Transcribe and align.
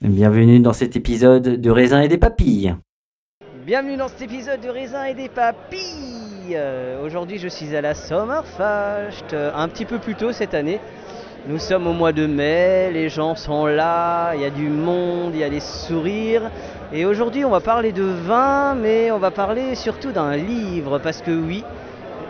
bienvenue 0.00 0.60
dans 0.60 0.72
cet 0.72 0.96
épisode 0.96 1.60
de 1.60 1.70
raisin 1.70 2.00
et 2.00 2.08
des 2.08 2.18
papilles. 2.18 2.74
Bienvenue 3.64 3.96
dans 3.96 4.08
cet 4.08 4.22
épisode 4.22 4.60
de 4.60 4.68
raisin 4.68 5.04
et 5.04 5.14
des 5.14 5.28
papilles. 5.28 6.54
Euh, 6.54 7.04
Aujourd'hui 7.04 7.38
je 7.38 7.48
suis 7.48 7.74
à 7.74 7.80
la 7.80 7.94
Sommerfest, 7.94 9.32
euh, 9.32 9.50
un 9.54 9.68
petit 9.68 9.84
peu 9.84 9.98
plus 9.98 10.14
tôt 10.14 10.32
cette 10.32 10.54
année. 10.54 10.80
Nous 11.46 11.58
sommes 11.58 11.86
au 11.86 11.92
mois 11.92 12.12
de 12.12 12.26
mai, 12.26 12.90
les 12.92 13.08
gens 13.08 13.34
sont 13.34 13.66
là, 13.66 14.34
il 14.34 14.40
y 14.40 14.44
a 14.44 14.50
du 14.50 14.68
monde, 14.68 15.32
il 15.34 15.40
y 15.40 15.44
a 15.44 15.50
des 15.50 15.60
sourires. 15.60 16.50
Et 16.92 17.04
aujourd'hui 17.04 17.44
on 17.44 17.50
va 17.50 17.60
parler 17.60 17.92
de 17.92 18.02
vin, 18.02 18.74
mais 18.74 19.10
on 19.10 19.18
va 19.18 19.30
parler 19.30 19.74
surtout 19.74 20.12
d'un 20.12 20.36
livre, 20.36 20.98
parce 20.98 21.20
que 21.20 21.30
oui, 21.30 21.62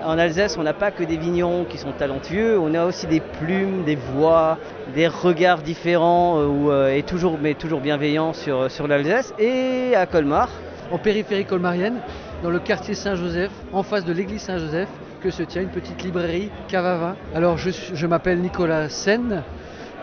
en 0.04 0.18
Alsace, 0.18 0.56
on 0.58 0.62
n'a 0.62 0.74
pas 0.74 0.90
que 0.90 1.02
des 1.02 1.16
vignerons 1.16 1.64
qui 1.64 1.78
sont 1.78 1.92
talentueux, 1.92 2.58
on 2.58 2.74
a 2.74 2.84
aussi 2.84 3.06
des 3.06 3.20
plumes, 3.20 3.84
des 3.84 3.96
voix, 3.96 4.58
des 4.94 5.08
regards 5.08 5.62
différents 5.62 6.38
euh, 6.38 6.70
euh, 6.70 6.94
et 6.94 7.02
toujours, 7.02 7.38
mais 7.40 7.54
toujours 7.54 7.80
bienveillants 7.80 8.32
sur, 8.32 8.70
sur 8.70 8.86
l'Alsace. 8.86 9.34
Et 9.38 9.94
à 9.96 10.06
Colmar, 10.06 10.48
en 10.92 10.98
périphérie 10.98 11.46
colmarienne, 11.46 12.00
dans 12.42 12.50
le 12.50 12.58
quartier 12.58 12.94
Saint-Joseph, 12.94 13.52
en 13.72 13.82
face 13.82 14.04
de 14.04 14.12
l'église 14.12 14.42
Saint-Joseph, 14.42 14.88
que 15.22 15.30
se 15.30 15.42
tient 15.42 15.62
une 15.62 15.70
petite 15.70 16.02
librairie 16.02 16.50
cave 16.68 16.84
à 16.84 16.96
vin. 16.96 17.16
Alors 17.34 17.56
je, 17.56 18.06
m'appelle 18.06 18.40
Nicolas 18.40 18.90
Sen, 18.90 19.42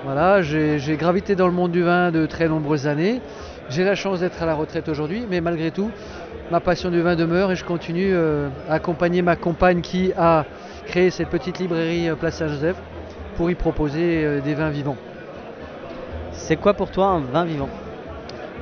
voilà, 0.03 0.41
j'ai 0.41 0.97
gravité 0.97 1.35
dans 1.35 1.45
le 1.45 1.53
monde 1.53 1.71
du 1.71 1.83
vin 1.83 2.11
de 2.11 2.25
très 2.25 2.47
nombreuses 2.47 2.87
années. 2.87 3.21
J'ai 3.71 3.85
la 3.85 3.95
chance 3.95 4.19
d'être 4.19 4.43
à 4.43 4.45
la 4.45 4.53
retraite 4.53 4.89
aujourd'hui, 4.89 5.25
mais 5.29 5.39
malgré 5.39 5.71
tout, 5.71 5.91
ma 6.51 6.59
passion 6.59 6.89
du 6.89 6.99
vin 6.99 7.15
demeure 7.15 7.53
et 7.53 7.55
je 7.55 7.63
continue 7.63 8.11
euh, 8.13 8.49
à 8.67 8.73
accompagner 8.73 9.21
ma 9.21 9.37
compagne 9.37 9.79
qui 9.79 10.11
a 10.17 10.43
créé 10.87 11.09
cette 11.09 11.29
petite 11.29 11.57
librairie 11.57 12.09
euh, 12.09 12.15
Place 12.15 12.35
Saint-Joseph 12.35 12.75
pour 13.37 13.49
y 13.49 13.55
proposer 13.55 14.25
euh, 14.25 14.41
des 14.41 14.55
vins 14.55 14.71
vivants. 14.71 14.97
c'est 16.33 16.57
quoi 16.57 16.73
pour 16.73 16.91
toi 16.91 17.05
un 17.05 17.21
vin 17.21 17.45
vivant? 17.45 17.69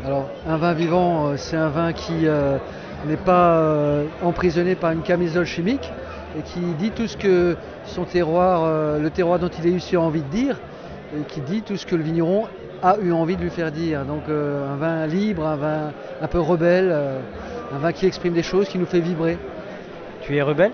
Alors, 0.05 0.29
un 0.47 0.57
vin 0.57 0.73
vivant, 0.73 1.35
c'est 1.37 1.57
un 1.57 1.69
vin 1.69 1.91
qui 1.91 2.27
euh, 2.27 2.59
n'est 3.07 3.17
pas 3.17 3.57
euh, 3.57 4.05
emprisonné 4.21 4.75
par 4.75 4.91
une 4.91 5.01
camisole 5.01 5.45
chimique 5.45 5.91
et 6.37 6.43
qui 6.43 6.59
dit 6.77 6.91
tout 6.91 7.07
ce 7.07 7.17
que 7.17 7.57
son 7.85 8.03
terroir, 8.03 8.61
euh, 8.63 8.99
le 8.99 9.09
terroir 9.09 9.39
dont 9.39 9.49
il 9.49 9.65
a 9.65 9.75
eu 9.75 9.79
si 9.79 9.97
envie 9.97 10.21
de 10.21 10.29
dire, 10.29 10.57
et 11.17 11.23
qui 11.23 11.41
dit 11.41 11.63
tout 11.63 11.77
ce 11.77 11.87
que 11.87 11.95
le 11.95 12.03
vigneron 12.03 12.45
a 12.81 12.97
eu 13.01 13.11
envie 13.11 13.35
de 13.35 13.41
lui 13.41 13.49
faire 13.49 13.71
dire. 13.71 14.05
Donc, 14.05 14.23
euh, 14.29 14.73
un 14.73 14.77
vin 14.77 15.07
libre, 15.07 15.45
un 15.45 15.55
vin 15.55 15.91
un 16.21 16.27
peu 16.27 16.39
rebelle, 16.39 16.89
euh, 16.91 17.19
un 17.75 17.77
vin 17.79 17.91
qui 17.91 18.05
exprime 18.05 18.33
des 18.33 18.43
choses, 18.43 18.67
qui 18.67 18.77
nous 18.77 18.85
fait 18.85 18.99
vibrer. 18.99 19.37
Tu 20.21 20.35
es 20.35 20.41
rebelle? 20.41 20.71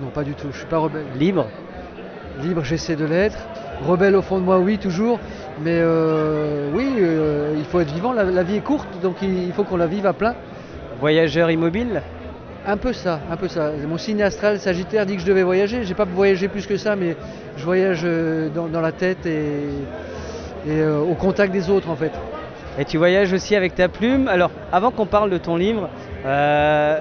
Non, 0.00 0.08
pas 0.08 0.24
du 0.24 0.34
tout, 0.34 0.48
je 0.52 0.58
suis 0.58 0.66
pas 0.66 0.78
rebelle. 0.78 1.06
Libre? 1.18 1.46
Libre, 2.42 2.62
j'essaie 2.64 2.96
de 2.96 3.04
l'être. 3.04 3.38
Rebelle 3.86 4.16
au 4.16 4.22
fond 4.22 4.38
de 4.38 4.44
moi, 4.44 4.58
oui, 4.58 4.78
toujours. 4.78 5.18
Mais 5.62 5.78
euh, 5.80 6.70
oui, 6.74 6.96
euh, 6.98 7.54
il 7.56 7.64
faut 7.64 7.80
être 7.80 7.92
vivant. 7.92 8.12
La, 8.12 8.24
la 8.24 8.42
vie 8.42 8.56
est 8.56 8.64
courte, 8.64 8.88
donc 9.02 9.16
il 9.22 9.44
il 9.44 9.52
faut 9.52 9.64
qu'on 9.64 9.76
la 9.76 9.86
vive 9.86 10.06
à 10.06 10.12
plein. 10.12 10.34
Voyageur 11.00 11.50
immobile? 11.50 12.02
Un 12.66 12.76
peu 12.76 12.92
ça, 12.92 13.20
un 13.30 13.36
peu 13.36 13.48
ça. 13.48 13.70
Mon 13.86 13.96
signe 13.96 14.22
astral 14.22 14.58
Sagittaire 14.58 15.06
dit 15.06 15.14
que 15.16 15.22
je 15.22 15.26
devais 15.26 15.44
voyager. 15.44 15.84
J'ai 15.84 15.94
pas 15.94 16.04
voyagé 16.04 16.48
plus 16.48 16.66
que 16.66 16.76
ça, 16.76 16.96
mais 16.96 17.16
je 17.56 17.64
voyage 17.64 18.04
dans, 18.54 18.66
dans 18.66 18.80
la 18.80 18.92
tête 18.92 19.24
et, 19.24 19.68
et, 20.66 20.80
euh, 20.80 21.00
au 21.00 21.14
contact 21.14 21.52
des 21.52 21.70
autres 21.70 21.88
en 21.88 21.96
fait. 21.96 22.12
Et 22.78 22.84
tu 22.84 22.98
voyages 22.98 23.32
aussi 23.32 23.54
avec 23.56 23.74
ta 23.74 23.88
plume. 23.88 24.28
Alors, 24.28 24.50
avant 24.70 24.90
qu'on 24.90 25.06
parle 25.06 25.30
de 25.30 25.38
ton 25.38 25.56
livre, 25.56 25.88
euh, 26.26 27.00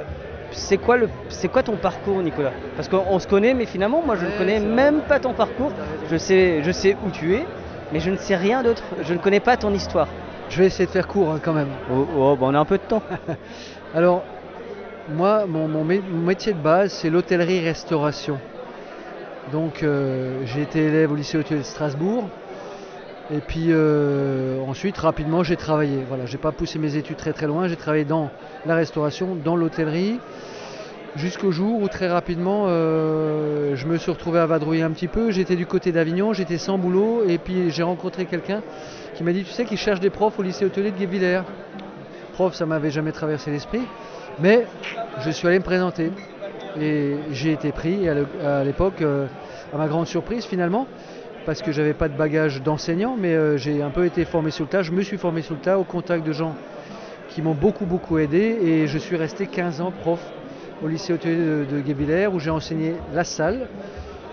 c'est 0.51 0.77
quoi, 0.77 0.95
le, 0.95 1.09
c'est 1.29 1.49
quoi 1.49 1.63
ton 1.63 1.75
parcours, 1.75 2.21
Nicolas? 2.23 2.53
Parce 2.77 2.87
qu'on 2.87 3.03
on 3.09 3.19
se 3.19 3.27
connaît, 3.27 3.53
mais 3.53 3.65
finalement, 3.65 4.01
moi, 4.05 4.15
je 4.15 4.21
ne 4.25 4.31
Ouais, 4.31 4.37
connais 4.37 4.59
vrai. 4.59 4.67
même 4.69 5.01
pas 5.01 5.19
ton 5.19 5.33
parcours. 5.33 5.73
Je 6.09 6.15
sais, 6.15 6.61
je 6.63 6.71
sais 6.71 6.95
où 7.03 7.11
tu 7.11 7.35
es, 7.35 7.45
mais 7.91 7.99
je 7.99 8.09
ne 8.09 8.15
sais 8.15 8.35
rien 8.37 8.63
d'autre. 8.63 8.83
Je 9.01 9.13
ne 9.13 9.19
connais 9.19 9.41
pas 9.41 9.57
ton 9.57 9.73
histoire. 9.73 10.07
Je 10.49 10.59
vais 10.61 10.67
essayer 10.67 10.85
de 10.85 10.91
faire 10.91 11.07
court 11.07 11.31
hein, 11.33 11.39
quand 11.43 11.53
même. 11.53 11.69
Oh, 11.91 12.05
oh, 12.15 12.35
bah, 12.39 12.45
on 12.49 12.53
a 12.53 12.59
un 12.59 12.65
peu 12.65 12.77
de 12.77 12.83
temps. 12.83 13.01
Alors, 13.93 14.23
moi, 15.09 15.45
mon, 15.47 15.67
mon 15.67 15.83
mé- 15.83 16.01
mon 16.07 16.21
métier 16.21 16.53
de 16.53 16.59
base, 16.59 16.93
c'est 16.93 17.09
l'hôtellerie-restauration. 17.09 18.39
Donc, 19.51 19.83
euh, 19.83 20.39
j'ai 20.45 20.61
été 20.61 20.79
élève 20.85 21.11
au 21.11 21.15
lycée 21.15 21.37
hôtelier 21.37 21.59
de 21.59 21.63
Strasbourg. 21.63 22.29
Et 23.31 23.39
puis 23.39 23.67
euh, 23.69 24.59
ensuite, 24.67 24.97
rapidement, 24.97 25.43
j'ai 25.43 25.55
travaillé. 25.55 26.03
Voilà, 26.07 26.25
j'ai 26.25 26.37
pas 26.37 26.51
poussé 26.51 26.77
mes 26.77 26.95
études 26.95 27.17
très 27.17 27.33
très 27.33 27.47
loin. 27.47 27.67
J'ai 27.67 27.75
travaillé 27.75 28.05
dans 28.05 28.29
la 28.65 28.75
restauration, 28.75 29.35
dans 29.35 29.55
l'hôtellerie, 29.55 30.19
jusqu'au 31.15 31.51
jour 31.51 31.81
où 31.81 31.87
très 31.87 32.07
rapidement, 32.07 32.65
euh, 32.67 33.75
je 33.75 33.87
me 33.87 33.97
suis 33.97 34.11
retrouvé 34.11 34.39
à 34.39 34.45
vadrouiller 34.45 34.83
un 34.83 34.91
petit 34.91 35.07
peu. 35.07 35.31
J'étais 35.31 35.55
du 35.55 35.65
côté 35.65 35.91
d'Avignon, 35.91 36.33
j'étais 36.33 36.59
sans 36.59 36.77
boulot, 36.77 37.23
et 37.27 37.39
puis 37.39 37.71
j'ai 37.71 37.83
rencontré 37.83 38.25
quelqu'un 38.25 38.61
qui 39.15 39.23
m'a 39.23 39.33
dit, 39.33 39.43
tu 39.43 39.51
sais, 39.51 39.65
qu'il 39.65 39.77
cherche 39.77 39.99
des 39.99 40.11
profs 40.11 40.37
au 40.37 40.43
lycée 40.43 40.65
hôtelier 40.65 40.91
de 40.91 40.97
Guebwiller. 40.97 41.41
Prof, 42.33 42.53
ça 42.53 42.65
m'avait 42.67 42.91
jamais 42.91 43.11
traversé 43.11 43.49
l'esprit, 43.49 43.81
mais 44.39 44.65
je 45.21 45.31
suis 45.31 45.47
allé 45.47 45.57
me 45.57 45.63
présenter 45.63 46.11
et 46.79 47.15
j'ai 47.31 47.53
été 47.53 47.71
pris. 47.71 48.05
Et 48.05 48.09
à 48.09 48.63
l'époque, 48.63 49.01
euh, 49.01 49.25
à 49.73 49.77
ma 49.77 49.87
grande 49.87 50.05
surprise, 50.05 50.45
finalement, 50.45 50.85
parce 51.45 51.61
que 51.61 51.71
j'avais 51.71 51.93
pas 51.93 52.09
de 52.09 52.17
bagage 52.17 52.61
d'enseignant, 52.61 53.15
mais 53.17 53.35
euh, 53.35 53.57
j'ai 53.57 53.81
un 53.81 53.89
peu 53.89 54.05
été 54.05 54.25
formé 54.25 54.51
sur 54.51 54.65
le 54.65 54.69
tas. 54.69 54.81
Je 54.81 54.91
me 54.91 55.01
suis 55.01 55.17
formé 55.17 55.41
sur 55.41 55.53
le 55.53 55.61
tas 55.61 55.77
au 55.77 55.83
contact 55.83 56.25
de 56.25 56.33
gens 56.33 56.55
qui 57.29 57.41
m'ont 57.41 57.53
beaucoup 57.53 57.85
beaucoup 57.85 58.17
aidé 58.17 58.57
et 58.63 58.87
je 58.87 58.97
suis 58.97 59.15
resté 59.15 59.47
15 59.47 59.81
ans 59.81 59.91
prof 59.91 60.19
au 60.83 60.87
lycée 60.87 61.13
hôtelier 61.13 61.35
de, 61.35 61.65
de 61.69 61.81
Guebwiller 61.81 62.27
où 62.27 62.39
j'ai 62.39 62.49
enseigné 62.49 62.95
la 63.13 63.23
salle, 63.23 63.67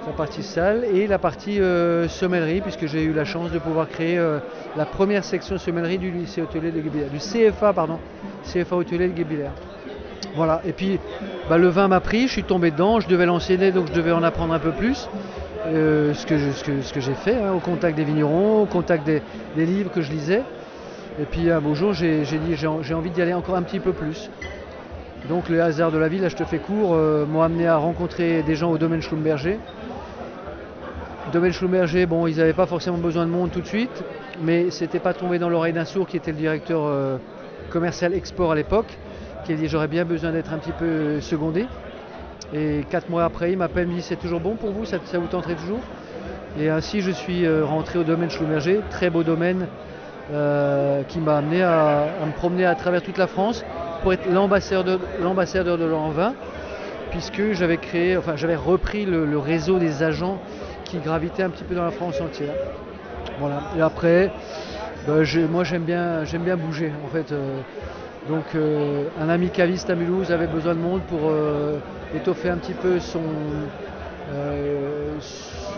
la 0.06 0.12
partie 0.12 0.42
salle 0.42 0.84
et 0.84 1.06
la 1.06 1.18
partie 1.18 1.60
euh, 1.60 2.08
sommellerie, 2.08 2.60
puisque 2.60 2.86
j'ai 2.86 3.04
eu 3.04 3.12
la 3.12 3.24
chance 3.24 3.50
de 3.52 3.58
pouvoir 3.58 3.88
créer 3.88 4.18
euh, 4.18 4.38
la 4.76 4.86
première 4.86 5.24
section 5.24 5.58
sommellerie 5.58 5.98
du 5.98 6.10
lycée 6.10 6.42
hôtelier 6.42 6.70
de 6.70 6.80
Guébillère, 6.80 7.08
du 7.10 7.18
CFA, 7.18 7.72
pardon, 7.72 7.98
CFA 8.44 8.76
hôtelier 8.76 9.08
de 9.08 9.12
Guébillère. 9.12 9.52
Voilà, 10.34 10.62
et 10.64 10.72
puis 10.72 10.98
bah, 11.48 11.58
le 11.58 11.68
vin 11.68 11.88
m'a 11.88 12.00
pris, 12.00 12.26
je 12.26 12.32
suis 12.32 12.44
tombé 12.44 12.70
dedans, 12.70 13.00
je 13.00 13.08
devais 13.08 13.26
l'enseigner, 13.26 13.70
donc 13.70 13.88
je 13.88 13.92
devais 13.92 14.12
en 14.12 14.22
apprendre 14.22 14.54
un 14.54 14.58
peu 14.58 14.72
plus. 14.72 15.08
Euh, 15.66 16.12
ce 16.14 16.26
que, 16.26 17.00
j'ai 17.00 17.14
fait, 17.14 17.36
hein, 17.36 17.52
au 17.52 17.60
contact 17.60 17.96
des 17.96 18.04
vignerons, 18.04 18.62
au 18.62 18.66
contact 18.66 19.06
des, 19.06 19.22
livres 19.56 19.90
que 19.90 20.02
je 20.02 20.10
lisais. 20.10 20.42
Et 21.20 21.24
puis 21.24 21.50
un 21.50 21.60
beau 21.60 21.74
jour, 21.74 21.92
j'ai 21.92 22.24
dit 22.24 22.56
j'ai 22.56 22.94
envie 22.94 23.10
d'y 23.10 23.22
aller 23.22 23.34
encore 23.34 23.56
un 23.56 23.62
petit 23.62 23.80
peu 23.80 23.92
plus. 23.92 24.30
Donc 25.28 25.48
le 25.48 25.62
hasard 25.62 25.92
de 25.92 25.98
la 25.98 26.08
vie, 26.08 26.18
là 26.18 26.28
je 26.28 26.36
te 26.36 26.44
fais 26.44 26.58
court, 26.58 26.96
m'a 27.28 27.44
amené 27.44 27.66
à 27.66 27.76
rencontrer 27.76 28.42
des 28.42 28.56
gens 28.56 28.70
au 28.70 28.78
domaine 28.78 29.02
Schlumberger. 29.02 29.58
Domaine 31.32 31.52
Schlumberger, 31.52 32.06
bon, 32.06 32.26
ils 32.26 32.36
n'avaient 32.36 32.52
pas 32.52 32.66
forcément 32.66 32.98
besoin 32.98 33.24
de 33.24 33.30
monde 33.30 33.50
tout 33.50 33.60
de 33.60 33.66
suite, 33.66 34.04
mais 34.42 34.70
c'était 34.70 34.98
pas 34.98 35.14
tombé 35.14 35.38
dans 35.38 35.48
l'oreille 35.48 35.72
d'un 35.72 35.84
sourd 35.84 36.06
qui 36.06 36.16
était 36.16 36.32
le 36.32 36.36
directeur 36.36 36.82
euh, 36.84 37.16
commercial 37.70 38.12
export 38.12 38.52
à 38.52 38.54
l'époque, 38.54 38.98
qui 39.44 39.52
a 39.52 39.56
dit 39.56 39.68
j'aurais 39.68 39.88
bien 39.88 40.04
besoin 40.04 40.32
d'être 40.32 40.52
un 40.52 40.58
petit 40.58 40.72
peu 40.72 41.20
secondé. 41.20 41.66
Et 42.54 42.84
quatre 42.90 43.08
mois 43.08 43.24
après, 43.24 43.52
il 43.52 43.58
m'appelle, 43.58 43.86
me 43.86 43.94
dit 43.94 44.02
c'est 44.02 44.16
toujours 44.16 44.40
bon 44.40 44.56
pour 44.56 44.72
vous, 44.72 44.84
ça, 44.84 44.98
vous 44.98 45.26
tenterait 45.26 45.54
toujours 45.54 45.80
Et 46.60 46.68
ainsi, 46.68 47.00
je 47.00 47.10
suis 47.10 47.46
euh, 47.46 47.64
rentré 47.64 47.98
au 47.98 48.04
domaine 48.04 48.30
Schlumberger, 48.30 48.80
très 48.90 49.10
beau 49.10 49.22
domaine 49.22 49.66
euh, 50.32 51.02
qui 51.04 51.18
m'a 51.18 51.38
amené 51.38 51.62
à, 51.62 52.06
me 52.26 52.32
promener 52.32 52.66
à 52.66 52.74
travers 52.74 53.02
toute 53.02 53.18
la 53.18 53.26
France 53.26 53.64
pour 54.02 54.12
être 54.12 54.30
l'ambassadeur 54.30 55.78
de, 55.78 55.84
l'an 55.84 56.10
20, 56.10 56.34
puisque 57.10 57.52
j'avais 57.52 57.78
créé, 57.78 58.16
enfin 58.16 58.36
j'avais 58.36 58.56
repris 58.56 59.04
le 59.06 59.38
réseau 59.38 59.78
des 59.78 60.02
agents 60.02 60.38
qui 60.84 60.98
gravitait 60.98 61.42
un 61.42 61.50
petit 61.50 61.64
peu 61.64 61.74
dans 61.74 61.84
la 61.84 61.90
France 61.90 62.20
entière. 62.20 62.52
Voilà. 63.38 63.62
Et 63.76 63.80
après, 63.80 64.30
bah, 65.06 65.14
moi 65.50 65.64
j'aime 65.64 65.84
bien, 65.84 66.24
j'aime 66.24 66.42
bien 66.42 66.56
bouger 66.56 66.92
en 67.04 67.08
fait. 67.08 67.32
Euh. 67.32 67.60
Donc 68.28 68.44
euh, 68.54 69.04
un 69.20 69.28
ami 69.28 69.50
caviste 69.50 69.90
à 69.90 69.94
Mulhouse 69.94 70.30
avait 70.30 70.46
besoin 70.46 70.74
de 70.74 70.80
monde 70.80 71.00
pour 71.08 71.20
euh, 71.24 71.78
étoffer 72.14 72.50
un 72.50 72.56
petit 72.56 72.74
peu 72.74 73.00
son, 73.00 73.20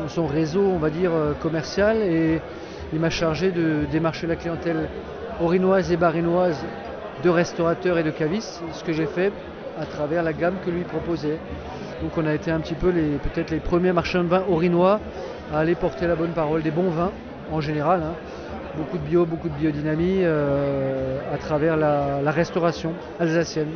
son 0.09 0.27
réseau, 0.27 0.63
on 0.63 0.79
va 0.79 0.91
dire, 0.91 1.11
commercial 1.41 1.97
et 1.99 2.41
il 2.93 3.01
m'a 3.01 3.11
chargé 3.11 3.51
de 3.51 3.87
démarcher 3.91 4.27
la 4.27 4.37
clientèle 4.37 4.89
orinoise 5.41 5.91
et 5.91 5.97
barinoise 5.97 6.65
de 7.23 7.31
restaurateurs 7.31 7.99
et 7.99 8.03
de 8.03 8.11
cavistes, 8.11 8.63
ce 8.73 8.85
que 8.85 8.93
j'ai 8.93 9.07
fait 9.07 9.33
à 9.81 9.87
travers 9.87 10.23
la 10.23 10.33
gamme 10.33 10.57
que 10.65 10.71
lui 10.71 10.83
proposait. 10.83 11.39
Donc 12.03 12.17
on 12.17 12.27
a 12.27 12.35
été 12.35 12.51
un 12.51 12.61
petit 12.61 12.75
peu 12.75 12.93
peut-être 12.93 13.51
les 13.51 13.61
premiers 13.61 13.93
marchands 13.93 14.23
de 14.23 14.29
vin 14.29 14.43
orinois 14.49 15.01
à 15.53 15.59
aller 15.59 15.75
porter 15.75 16.07
la 16.07 16.17
bonne 16.17 16.33
parole 16.33 16.63
des 16.63 16.71
bons 16.71 16.91
vins 16.91 17.13
en 17.53 17.61
général. 17.61 18.03
Hein. 18.03 18.15
Beaucoup 18.77 18.99
de 18.99 19.03
bio, 19.03 19.25
beaucoup 19.25 19.49
de 19.49 19.55
biodynamie 19.55 20.21
euh, 20.23 21.19
à 21.33 21.39
travers 21.39 21.77
la, 21.77 22.31
restauration 22.31 22.93
alsacienne. 23.21 23.69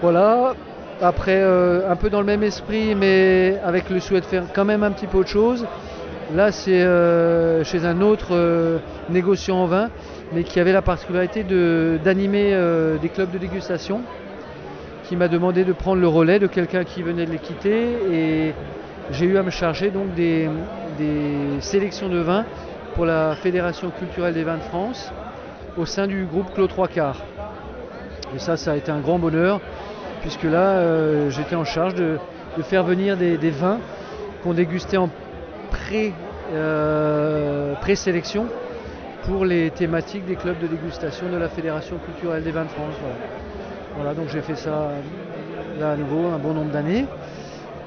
Voilà. 0.00 0.54
Après, 1.00 1.36
euh, 1.42 1.90
un 1.90 1.96
peu 1.96 2.08
dans 2.08 2.20
le 2.20 2.26
même 2.26 2.42
esprit, 2.42 2.94
mais 2.94 3.58
avec 3.64 3.90
le 3.90 4.00
souhait 4.00 4.20
de 4.20 4.26
faire 4.26 4.44
quand 4.54 4.64
même 4.64 4.82
un 4.82 4.92
petit 4.92 5.06
peu 5.06 5.18
autre 5.18 5.28
chose. 5.28 5.66
Là, 6.34 6.52
c'est 6.52 6.82
euh, 6.82 7.64
chez 7.64 7.84
un 7.84 8.00
autre 8.00 8.80
négociant 9.10 9.58
en 9.58 9.66
vin, 9.66 9.90
mais 10.32 10.44
qui 10.44 10.58
avait 10.58 10.72
la 10.72 10.82
particularité 10.82 11.44
d'animer 11.44 12.56
des 13.00 13.08
clubs 13.08 13.30
de 13.30 13.38
dégustation 13.38 14.00
qui 15.04 15.16
m'a 15.16 15.28
demandé 15.28 15.64
de 15.64 15.72
prendre 15.74 16.00
le 16.00 16.08
relais 16.08 16.38
de 16.38 16.46
quelqu'un 16.46 16.84
qui 16.84 17.02
venait 17.02 17.26
de 17.26 17.32
les 17.32 17.38
quitter 17.38 17.98
et 18.10 18.54
j'ai 19.10 19.26
eu 19.26 19.36
à 19.36 19.42
me 19.42 19.50
charger 19.50 19.90
donc 19.90 20.14
des, 20.14 20.48
sélections 21.60 22.08
de 22.08 22.18
vins 22.18 22.46
pour 22.94 23.06
la 23.06 23.34
Fédération 23.36 23.90
culturelle 23.90 24.34
des 24.34 24.44
vins 24.44 24.58
de 24.58 24.62
France 24.62 25.12
au 25.76 25.86
sein 25.86 26.06
du 26.06 26.24
groupe 26.24 26.52
Clos 26.54 26.66
Trois 26.66 26.88
Quarts. 26.88 27.22
Et 28.34 28.38
ça, 28.38 28.56
ça 28.56 28.72
a 28.72 28.76
été 28.76 28.90
un 28.90 29.00
grand 29.00 29.18
bonheur 29.18 29.60
puisque 30.20 30.44
là, 30.44 30.76
euh, 30.78 31.30
j'étais 31.30 31.56
en 31.56 31.64
charge 31.64 31.94
de, 31.94 32.18
faire 32.62 32.84
venir 32.84 33.16
des, 33.16 33.50
vins 33.50 33.78
qu'on 34.42 34.54
dégustait 34.54 34.96
en 34.96 35.10
pré, 35.70 36.12
euh, 36.52 37.74
sélection 37.94 38.46
pour 39.24 39.44
les 39.44 39.70
thématiques 39.70 40.24
des 40.24 40.36
clubs 40.36 40.58
de 40.58 40.66
dégustation 40.66 41.28
de 41.28 41.36
la 41.36 41.48
Fédération 41.48 41.98
culturelle 41.98 42.42
des 42.42 42.50
vins 42.50 42.64
de 42.64 42.70
France. 42.70 42.94
Voilà, 43.96 44.14
donc 44.14 44.28
j'ai 44.28 44.40
fait 44.40 44.56
ça 44.56 44.90
là 45.78 45.92
à 45.92 45.96
nouveau 45.96 46.28
un 46.28 46.38
bon 46.38 46.54
nombre 46.54 46.70
d'années. 46.70 47.06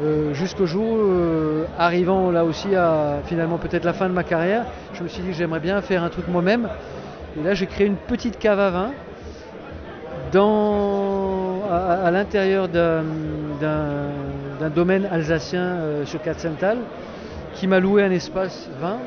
Euh, 0.02 0.34
jusqu'au 0.34 0.66
jour, 0.66 0.98
euh, 1.00 1.66
arrivant 1.80 2.30
là 2.30 2.44
aussi 2.44 2.76
à 2.76 3.20
finalement 3.26 3.58
peut-être 3.58 3.86
la 3.86 3.94
fin 3.94 4.10
de 4.10 4.14
ma 4.14 4.24
carrière, 4.24 4.66
je 4.94 5.04
me 5.04 5.08
suis 5.08 5.22
dit 5.22 5.30
que 5.30 5.36
j'aimerais 5.36 5.62
bien 5.62 5.82
faire 5.82 6.04
un 6.04 6.10
truc 6.10 6.28
moi-même. 6.28 6.68
Et 7.40 7.44
là, 7.44 7.54
j'ai 7.54 7.66
créé 7.66 7.88
une 7.88 7.96
petite 7.96 8.38
cave 8.38 8.60
à 8.60 8.70
vin 8.70 8.92
dans, 10.32 11.62
à, 11.70 12.12
l'intérieur 12.12 12.68
d'un, 12.68 13.04
domaine 14.74 15.08
alsacien 15.12 15.62
euh, 15.62 16.06
sur 16.06 16.22
Katzenthal 16.22 16.78
qui 17.54 17.68
m'a 17.68 17.80
loué 17.80 18.04
un 18.04 18.12
espace 18.12 18.70
vin. 18.82 18.98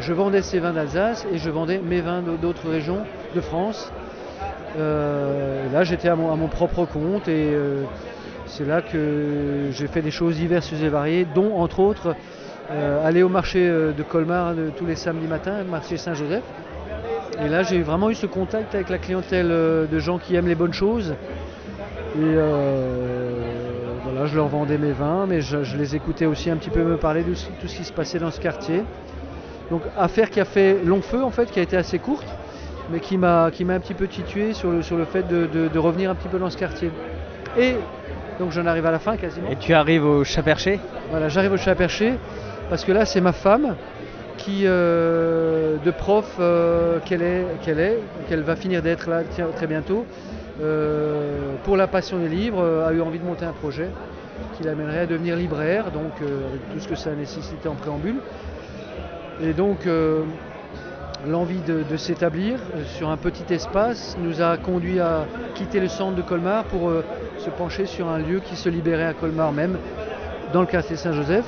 je 0.00 0.12
vendais 0.12 0.42
ces 0.42 0.60
vins 0.60 0.72
d'Alsace 0.72 1.26
et 1.32 1.38
je 1.38 1.50
vendais 1.50 1.80
mes 1.84 2.00
vins 2.00 2.22
d'autres 2.22 2.68
régions 2.68 3.00
de 3.34 3.40
France. 3.40 3.90
Euh, 4.78 5.64
là, 5.72 5.84
j'étais 5.84 6.08
à 6.08 6.16
mon, 6.16 6.46
propre 6.46 6.84
compte 6.84 7.28
et 7.28 7.50
euh, 7.52 7.82
c'est 8.50 8.66
là 8.66 8.82
que 8.82 9.68
j'ai 9.72 9.86
fait 9.86 10.02
des 10.02 10.10
choses 10.10 10.36
diverses 10.36 10.72
et 10.72 10.88
variées, 10.88 11.26
dont 11.34 11.56
entre 11.56 11.80
autres 11.80 12.14
euh, 12.70 13.06
aller 13.06 13.22
au 13.22 13.28
marché 13.28 13.68
de 13.68 14.02
Colmar 14.02 14.54
tous 14.76 14.86
les 14.86 14.96
samedis 14.96 15.26
matins, 15.26 15.64
marché 15.64 15.96
Saint-Joseph. 15.96 16.42
Et 17.42 17.48
là, 17.48 17.62
j'ai 17.62 17.80
vraiment 17.82 18.10
eu 18.10 18.14
ce 18.14 18.26
contact 18.26 18.74
avec 18.74 18.90
la 18.90 18.98
clientèle 18.98 19.48
de 19.48 19.98
gens 19.98 20.18
qui 20.18 20.34
aiment 20.34 20.48
les 20.48 20.54
bonnes 20.54 20.74
choses. 20.74 21.14
Et 22.20 22.34
voilà, 24.04 24.26
je 24.26 24.36
leur 24.36 24.48
vendais 24.48 24.78
mes 24.78 24.92
vins, 24.92 25.26
mais 25.26 25.40
je, 25.40 25.76
les 25.76 25.96
écoutais 25.96 26.26
aussi 26.26 26.50
un 26.50 26.56
petit 26.56 26.70
peu 26.70 26.82
me 26.82 26.96
parler 26.96 27.22
de 27.22 27.32
tout 27.32 27.66
ce 27.66 27.76
qui 27.76 27.84
se 27.84 27.92
passait 27.92 28.18
dans 28.18 28.30
ce 28.30 28.40
quartier. 28.40 28.82
Donc, 29.70 29.82
affaire 29.96 30.28
qui 30.28 30.40
a 30.40 30.44
fait 30.44 30.78
long 30.84 31.00
feu, 31.00 31.22
en 31.24 31.30
fait, 31.30 31.50
qui 31.50 31.60
a 31.60 31.62
été 31.62 31.76
assez 31.76 31.98
courte 31.98 32.26
mais 32.90 33.00
qui 33.00 33.16
m'a 33.16 33.44
un 33.46 33.80
petit 33.80 33.94
peu 33.94 34.08
titué 34.08 34.52
sur 34.52 34.70
le, 34.70 34.82
sur 34.82 34.96
le 34.96 35.04
fait 35.04 35.26
de, 35.28 35.78
revenir 35.78 36.10
un 36.10 36.14
petit 36.14 36.28
peu 36.28 36.38
dans 36.38 36.50
ce 36.50 36.56
quartier. 36.56 36.90
Et 37.58 37.76
donc 38.40 38.52
j'en 38.52 38.64
arrive 38.66 38.86
à 38.86 38.90
la 38.90 38.98
fin 38.98 39.16
quasiment. 39.16 39.50
Et 39.50 39.56
tu 39.56 39.74
arrives 39.74 40.04
au 40.04 40.24
chat 40.24 40.42
perché 40.42 40.80
Voilà, 41.10 41.28
j'arrive 41.28 41.52
au 41.52 41.58
chat 41.58 41.74
perché 41.74 42.14
parce 42.70 42.84
que 42.84 42.90
là 42.90 43.04
c'est 43.04 43.20
ma 43.20 43.32
femme 43.32 43.76
qui, 44.38 44.62
euh, 44.64 45.76
de 45.84 45.90
prof 45.90 46.36
euh, 46.40 46.98
qu'elle 47.04 47.20
est, 47.20 47.44
qu'elle 47.62 47.78
est, 47.78 47.98
qu'elle 48.28 48.42
va 48.42 48.56
finir 48.56 48.80
d'être 48.80 49.10
là 49.10 49.22
très 49.54 49.66
bientôt, 49.66 50.06
euh, 50.62 51.54
pour 51.64 51.76
la 51.76 51.86
passion 51.86 52.18
des 52.18 52.28
livres, 52.28 52.64
a 52.86 52.92
eu 52.92 53.02
envie 53.02 53.18
de 53.18 53.26
monter 53.26 53.44
un 53.44 53.52
projet 53.52 53.88
qui 54.56 54.64
l'amènerait 54.64 55.00
à 55.00 55.06
devenir 55.06 55.36
libraire, 55.36 55.90
donc 55.90 56.12
avec 56.22 56.72
tout 56.72 56.80
ce 56.80 56.88
que 56.88 56.96
ça 56.96 57.10
nécessitait 57.14 57.68
en 57.68 57.74
préambule. 57.74 58.16
Et 59.42 59.52
donc 59.52 59.86
l'envie 61.26 61.60
de, 61.60 61.96
s'établir 61.96 62.58
euh, 62.74 62.84
sur 62.84 63.10
un 63.10 63.16
petit 63.16 63.52
espace 63.52 64.16
nous 64.20 64.40
a 64.40 64.56
conduit 64.56 65.00
à 65.00 65.26
quitter 65.54 65.80
le 65.80 65.88
centre 65.88 66.16
de 66.16 66.22
Colmar 66.22 66.64
pour 66.64 66.88
euh, 66.88 67.04
se 67.38 67.50
pencher 67.50 67.86
sur 67.86 68.08
un 68.08 68.18
lieu 68.18 68.40
qui 68.40 68.56
se 68.56 68.68
libérait 68.68 69.06
à 69.06 69.14
Colmar 69.14 69.52
même, 69.52 69.76
dans 70.52 70.60
le 70.60 70.66
quartier 70.66 70.96
Saint-Joseph. 70.96 71.44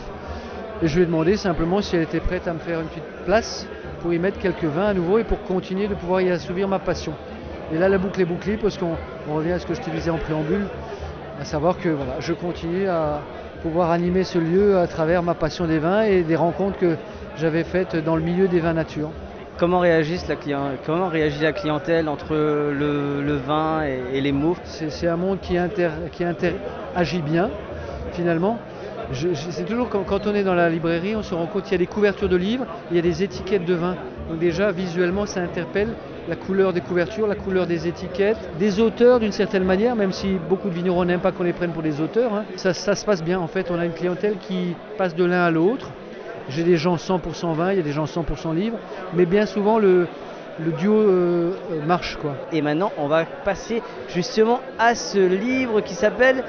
Et 0.82 0.88
je 0.88 0.96
lui 0.96 1.02
ai 1.02 1.06
demandé 1.06 1.36
simplement 1.36 1.80
si 1.80 1.96
elle 1.96 2.02
était 2.02 2.20
prête 2.20 2.48
à 2.48 2.52
me 2.52 2.58
faire 2.58 2.80
une 2.80 2.86
petite 2.86 3.24
place 3.24 3.66
pour 4.00 4.12
y 4.12 4.18
mettre 4.18 4.38
quelques 4.38 4.64
vins 4.64 4.88
à 4.88 4.94
nouveau 4.94 5.18
et 5.18 5.24
pour 5.24 5.42
continuer 5.42 5.88
de 5.88 5.94
pouvoir 5.94 6.20
y 6.20 6.30
assouvir 6.30 6.68
ma 6.68 6.78
passion. 6.78 7.14
Et 7.72 7.78
là, 7.78 7.88
la 7.88 7.98
boucle 7.98 8.20
est 8.20 8.26
bouclée 8.26 8.56
parce 8.56 8.76
qu'on 8.76 8.96
revient 9.28 9.52
à 9.52 9.58
ce 9.58 9.66
que 9.66 9.74
je 9.74 9.80
te 9.80 9.90
disais 9.90 10.10
en 10.10 10.18
préambule, 10.18 10.66
à 11.40 11.44
savoir 11.44 11.78
que 11.78 11.88
voilà, 11.88 12.16
je 12.18 12.32
continue 12.32 12.88
à 12.88 13.20
pouvoir 13.62 13.90
animer 13.92 14.24
ce 14.24 14.38
lieu 14.38 14.76
à 14.76 14.86
travers 14.88 15.22
ma 15.22 15.34
passion 15.34 15.66
des 15.66 15.78
vins 15.78 16.02
et 16.02 16.22
des 16.22 16.36
rencontres 16.36 16.78
que 16.78 16.96
j'avais 17.36 17.64
faites 17.64 17.96
dans 17.96 18.16
le 18.16 18.22
milieu 18.22 18.48
des 18.48 18.60
vins 18.60 18.74
nature 18.74 19.10
comment, 19.58 19.78
réagit 19.78 20.18
la 21.40 21.52
clientèle 21.52 22.08
entre 22.08 22.34
le, 22.34 23.36
vin 23.36 23.82
et, 23.82 24.20
les 24.20 24.32
moufles 24.32 24.62
C'est 24.64 25.08
un 25.08 25.16
monde 25.16 25.38
qui, 25.40 25.56
interagit 25.56 27.22
bien, 27.22 27.50
finalement. 28.12 28.58
c'est 29.12 29.64
toujours 29.64 29.88
quand, 29.88 30.26
on 30.26 30.34
est 30.34 30.44
dans 30.44 30.54
la 30.54 30.68
librairie, 30.68 31.16
on 31.16 31.22
se 31.22 31.34
rend 31.34 31.46
compte 31.46 31.64
qu'il 31.64 31.72
y 31.72 31.76
a 31.76 31.78
des 31.78 31.86
couvertures 31.86 32.28
de 32.28 32.36
livres, 32.36 32.66
il 32.90 32.96
y 32.96 32.98
a 32.98 33.02
des 33.02 33.22
étiquettes 33.22 33.64
de 33.64 33.74
vin. 33.74 33.96
Donc 34.28 34.38
déjà, 34.38 34.72
visuellement, 34.72 35.26
ça 35.26 35.40
interpelle 35.40 35.88
la 36.28 36.36
couleur 36.36 36.72
des 36.72 36.80
couvertures, 36.80 37.26
la 37.26 37.34
couleur 37.34 37.66
des 37.66 37.88
étiquettes, 37.88 38.38
des 38.58 38.80
auteurs 38.80 39.18
d'une 39.18 39.32
certaine 39.32 39.64
manière, 39.64 39.96
même 39.96 40.12
si 40.12 40.36
beaucoup 40.48 40.68
de 40.68 40.74
vignerons 40.74 41.04
n'aiment 41.04 41.20
pas 41.20 41.32
qu'on 41.32 41.42
les 41.42 41.52
prenne 41.52 41.72
pour 41.72 41.82
des 41.82 42.00
auteurs. 42.00 42.32
Hein. 42.34 42.44
Ça 42.56 42.72
se 42.72 43.04
passe 43.04 43.22
bien, 43.24 43.40
en 43.40 43.48
fait. 43.48 43.70
On 43.70 43.78
a 43.78 43.84
une 43.84 43.92
clientèle 43.92 44.36
qui 44.38 44.76
passe 44.96 45.14
de 45.16 45.24
l'un 45.24 45.42
à 45.42 45.50
l'autre. 45.50 45.90
J'ai 46.48 46.64
des 46.64 46.76
gens 46.76 46.96
100% 46.96 47.54
vin, 47.54 47.72
il 47.72 47.76
y 47.76 47.80
a 47.80 47.84
des 47.84 47.92
gens 47.92 48.04
100% 48.04 48.54
livres, 48.54 48.78
mais 49.14 49.26
bien 49.26 49.46
souvent 49.46 49.78
le, 49.78 50.06
le 50.58 50.72
duo 50.72 50.94
euh, 50.94 51.52
marche 51.86 52.16
quoi. 52.20 52.34
Et 52.52 52.62
maintenant, 52.62 52.92
on 52.98 53.06
va 53.06 53.24
passer 53.24 53.82
justement 54.08 54.60
à 54.78 54.94
ce 54.94 55.18
livre 55.18 55.80
qui 55.80 55.94
s'appelle. 55.94 56.44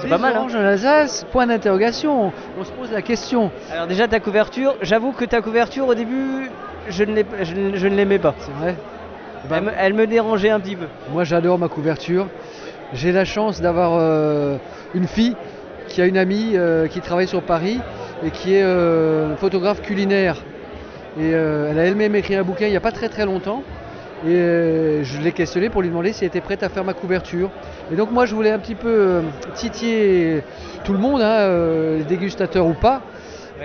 C'est 0.00 0.08
pas 0.08 0.18
mal. 0.18 0.36
Hein. 0.36 0.46
en 0.50 0.54
Alsace, 0.54 1.24
point 1.30 1.46
d'interrogation. 1.46 2.32
On 2.58 2.64
se 2.64 2.72
pose 2.72 2.90
la 2.92 3.02
question. 3.02 3.50
Alors 3.72 3.86
déjà 3.86 4.08
ta 4.08 4.20
couverture, 4.20 4.74
j'avoue 4.82 5.12
que 5.12 5.24
ta 5.24 5.40
couverture 5.40 5.88
au 5.88 5.94
début, 5.94 6.50
je 6.88 7.04
ne, 7.04 7.22
je, 7.42 7.86
ne 7.86 7.96
l'aimais 7.96 8.18
pas. 8.18 8.34
C'est 8.38 8.52
vrai. 8.52 8.76
elle, 9.78 9.94
me, 9.94 10.06
dérangeait 10.06 10.50
un 10.50 10.60
petit 10.60 10.76
peu. 10.76 10.86
Moi 11.12 11.24
j'adore 11.24 11.58
ma 11.58 11.68
couverture. 11.68 12.26
J'ai 12.92 13.12
la 13.12 13.24
chance 13.24 13.60
d'avoir 13.60 13.92
euh, 13.94 14.58
une 14.94 15.06
fille 15.08 15.36
qui 15.88 16.02
a 16.02 16.06
une 16.06 16.16
amie 16.16 16.52
euh, 16.54 16.88
qui 16.88 17.00
travaille 17.00 17.28
sur 17.28 17.42
Paris 17.42 17.80
et 18.24 18.30
qui 18.30 18.54
est 18.54 18.64
photographe 19.36 19.82
culinaire. 19.82 20.36
Et 21.18 21.32
euh, 21.32 21.70
elle 21.70 21.78
a 21.78 21.84
elle-même 21.84 22.14
écrit 22.14 22.34
un 22.34 22.42
bouquin 22.42 22.66
il 22.66 22.70
n'y 22.70 22.76
a 22.76 22.80
pas 22.80 22.92
très 22.92 23.08
très 23.08 23.24
longtemps. 23.24 23.62
Et 24.26 24.34
euh, 24.34 25.04
je 25.04 25.20
l'ai 25.20 25.32
questionné 25.32 25.68
pour 25.68 25.82
lui 25.82 25.88
demander 25.88 26.12
si 26.12 26.24
elle 26.24 26.28
était 26.28 26.40
prête 26.40 26.62
à 26.62 26.68
faire 26.68 26.84
ma 26.84 26.94
couverture. 26.94 27.50
Et 27.90 27.96
donc 27.96 28.10
moi 28.10 28.26
je 28.26 28.34
voulais 28.34 28.50
un 28.50 28.58
petit 28.58 28.74
peu 28.74 28.88
euh, 28.88 29.22
titiller 29.54 30.42
tout 30.84 30.92
le 30.92 30.98
monde, 30.98 31.22
hein, 31.22 31.96
les 31.98 32.04
dégustateurs 32.04 32.66
ou 32.66 32.74
pas. 32.74 33.02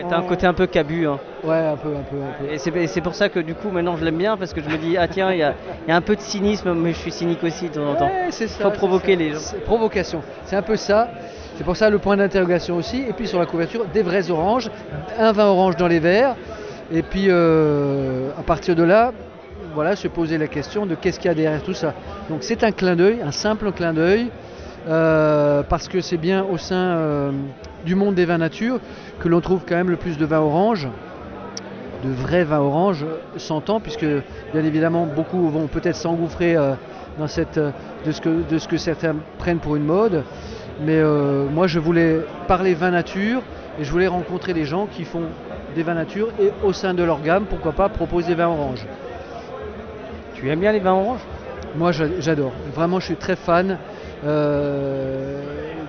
t'as 0.10 0.17
un 0.17 0.24
côté 0.24 0.48
un 0.48 0.53
peu 0.53 0.67
cabu. 0.67 1.08
Hein. 1.08 1.20
Ouais, 1.43 1.58
un 1.58 1.75
peu, 1.75 1.89
un 1.89 2.03
peu, 2.03 2.17
un 2.17 2.48
peu. 2.48 2.53
Et 2.53 2.88
c'est 2.88 3.01
pour 3.01 3.15
ça 3.15 3.27
que 3.27 3.39
du 3.39 3.53
coup 3.53 3.70
maintenant 3.70 3.98
je 3.98 4.05
l'aime 4.05 4.17
bien 4.17 4.38
parce 4.38 4.53
que 4.53 4.62
je 4.62 4.70
me 4.70 4.77
dis 4.77 4.98
ah 4.98 5.08
tiens 5.08 5.31
il 5.34 5.39
y, 5.39 5.43
a, 5.43 5.55
un 5.89 6.01
peu 6.01 6.15
de 6.15 6.22
cynisme 6.22 6.74
mais 6.74 6.93
je 6.93 6.98
suis 6.98 7.12
cynique 7.12 7.43
aussi 7.43 7.67
de 7.67 7.75
temps 7.75 7.91
en 7.91 7.96
temps. 7.96 8.05
Ouais, 8.05 8.27
c'est 8.29 8.48
ça. 8.48 8.63
Faut 8.63 8.72
provoquer 8.72 9.17
les 9.17 9.31
gens. 9.31 9.39
Provocation, 9.65 10.22
c'est 10.46 10.55
un 10.55 10.62
peu 10.62 10.77
ça. 10.77 11.10
C'est 11.62 11.65
pour 11.65 11.77
ça 11.77 11.91
le 11.91 12.00
point 12.00 12.18
d'interrogation 12.18 12.75
aussi. 12.75 13.01
Et 13.08 13.13
puis 13.13 13.27
sur 13.27 13.38
la 13.38 13.46
couverture 13.46 13.86
des 13.86 14.01
vrais 14.01 14.32
oranges, 14.32 14.72
un 15.20 15.32
vin 15.32 15.46
orange 15.46 15.75
dans 15.75 15.88
les 15.88 16.00
verres. 16.00 16.36
Et 16.91 17.03
puis 17.03 17.25
euh, 17.27 18.32
à 18.36 18.41
partir 18.41 18.75
de 18.75 18.82
là, 18.82 19.12
voilà, 19.75 19.96
se 19.96 20.08
poser 20.08 20.39
la 20.39 20.48
question 20.48 20.88
de 20.88 20.96
qu'est-ce 20.96 21.20
qu'il 21.20 21.27
y 21.27 21.32
a 21.32 21.36
derrière 21.36 21.62
tout 21.62 21.75
ça. 21.75 21.94
Donc 22.32 22.39
c'est 22.41 22.63
un 22.63 22.72
clin 22.72 22.96
d'œil, 22.96 23.20
un 23.24 23.32
simple 23.32 23.72
clin 23.74 23.94
d'œil, 23.94 24.32
euh, 24.88 25.62
parce 25.62 25.88
que 25.88 26.01
c'est 26.01 26.18
bien 26.18 26.44
au 26.44 26.58
sein 26.58 26.98
euh, 26.98 27.32
du 27.86 27.94
monde 27.94 28.15
des 28.15 28.25
vins 28.25 28.39
nature 28.39 28.80
que 29.20 29.27
l'on 29.27 29.39
trouve 29.39 29.62
quand 29.63 29.75
même 29.75 29.91
le 29.91 29.98
plus 29.98 30.18
de 30.18 30.25
vins 30.25 30.39
orange, 30.39 30.88
de 32.03 32.10
vrais 32.10 32.44
vins 32.44 32.58
orange, 32.58 33.06
s'entend, 33.38 33.80
puisque 33.80 34.08
bien 34.51 34.63
évidemment 34.65 35.06
beaucoup 35.06 35.48
vont 35.50 35.68
peut-être 35.68 35.96
s'engouffrer 35.96 36.56
dans 37.20 37.27
cette, 37.27 37.60
de, 37.60 38.12
ce 38.12 38.20
que, 38.20 38.41
de 38.50 38.58
ce 38.58 38.68
que 38.68 38.77
certains 38.77 39.18
prennent 39.38 39.60
pour 39.60 39.75
une 39.75 39.86
mode. 39.86 40.24
Mais 40.80 41.01
moi 41.51 41.68
je 41.68 41.80
voulais 41.80 42.22
parler 42.48 42.74
vin 42.74 42.92
nature 42.92 43.42
et 43.80 43.84
je 43.84 43.92
voulais 43.92 44.08
rencontrer 44.08 44.54
des 44.54 44.66
gens 44.66 44.88
qui 44.88 45.04
font 45.04 45.24
des 45.75 45.84
vins 45.84 45.94
nature 45.94 46.30
et 46.40 46.51
au 46.63 46.74
sein 46.74 46.94
de 46.94 47.04
leur 47.04 47.22
gamme, 47.22 47.46
pourquoi 47.46 47.72
pas 47.72 47.90
proposer 47.90 48.30
des 48.30 48.36
vins 48.36 48.48
oranges. 48.48 48.86
Tu 50.36 50.50
aimes 50.50 50.60
bien 50.60 50.72
les 50.72 50.80
vins 50.80 50.94
oranges 50.94 51.22
Moi 51.75 51.92
j'adore, 51.92 52.51
vraiment 52.74 53.00
je 53.00 53.06
suis 53.06 53.16
très 53.16 53.36
fan. 53.36 53.78
Euh, 54.25 55.42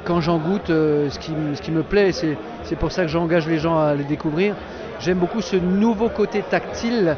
quand 0.05 0.21
j'en 0.21 0.39
goûte, 0.39 0.71
euh, 0.71 1.11
ce, 1.11 1.19
qui, 1.19 1.33
ce, 1.55 1.63
qui, 1.63 1.71
me 1.71 1.83
plaît, 1.83 2.13
c'est 2.13 2.77
pour 2.77 2.91
ça 2.93 3.03
que 3.03 3.09
j'engage 3.09 3.47
les 3.47 3.59
gens 3.59 3.79
à 3.79 3.95
les 3.95 4.05
découvrir, 4.05 4.55
j'aime 5.01 5.19
beaucoup 5.19 5.41
ce 5.41 5.57
nouveau 5.57 6.09
côté 6.09 6.43
tactile 6.43 7.17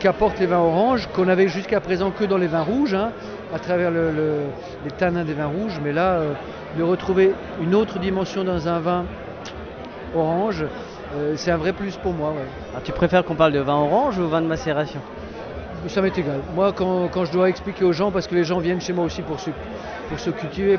qu'apportent 0.00 0.40
les 0.40 0.46
vins 0.46 0.58
oranges, 0.58 1.08
qu'on 1.14 1.28
avait 1.28 1.46
jusqu'à 1.46 1.80
présent 1.80 2.10
que 2.10 2.24
dans 2.24 2.38
les 2.38 2.46
vins 2.48 2.62
rouges, 2.62 2.94
hein, 2.94 3.12
à 3.54 3.58
travers 3.58 3.90
les 3.90 4.90
tanins 4.98 5.24
des 5.24 5.34
vins 5.34 5.46
rouges, 5.46 5.78
mais 5.84 5.92
là, 5.92 6.14
euh, 6.14 6.32
de 6.76 6.82
retrouver 6.82 7.32
une 7.60 7.74
autre 7.74 7.98
dimension 7.98 8.42
dans 8.42 8.66
un 8.66 8.80
vin 8.80 9.04
orange, 10.14 10.64
euh, 11.14 11.34
c'est 11.36 11.50
un 11.50 11.56
vrai 11.56 11.72
plus 11.72 11.96
pour 11.96 12.12
moi. 12.12 12.32
Ah, 12.74 12.80
tu 12.82 12.92
préfères 12.92 13.24
qu'on 13.24 13.34
parle 13.34 13.52
de 13.52 13.60
vin 13.60 13.76
orange 13.76 14.18
ou 14.18 14.26
vin 14.26 14.40
de 14.40 14.46
macération? 14.46 15.00
Ça 15.88 16.02
m'est 16.02 16.16
égal. 16.16 16.40
Moi, 16.54 16.72
quand, 16.72 17.08
quand, 17.08 17.24
je 17.24 17.32
dois 17.32 17.48
expliquer 17.48 17.84
aux 17.84 17.92
gens, 17.92 18.10
parce 18.10 18.26
que 18.26 18.34
les 18.34 18.44
gens 18.44 18.58
viennent 18.58 18.80
chez 18.80 18.92
moi 18.92 19.04
aussi 19.04 19.22
pour 19.22 19.40
se, 19.40 19.50
pour 20.08 20.18
se 20.18 20.30
cultiver. 20.30 20.78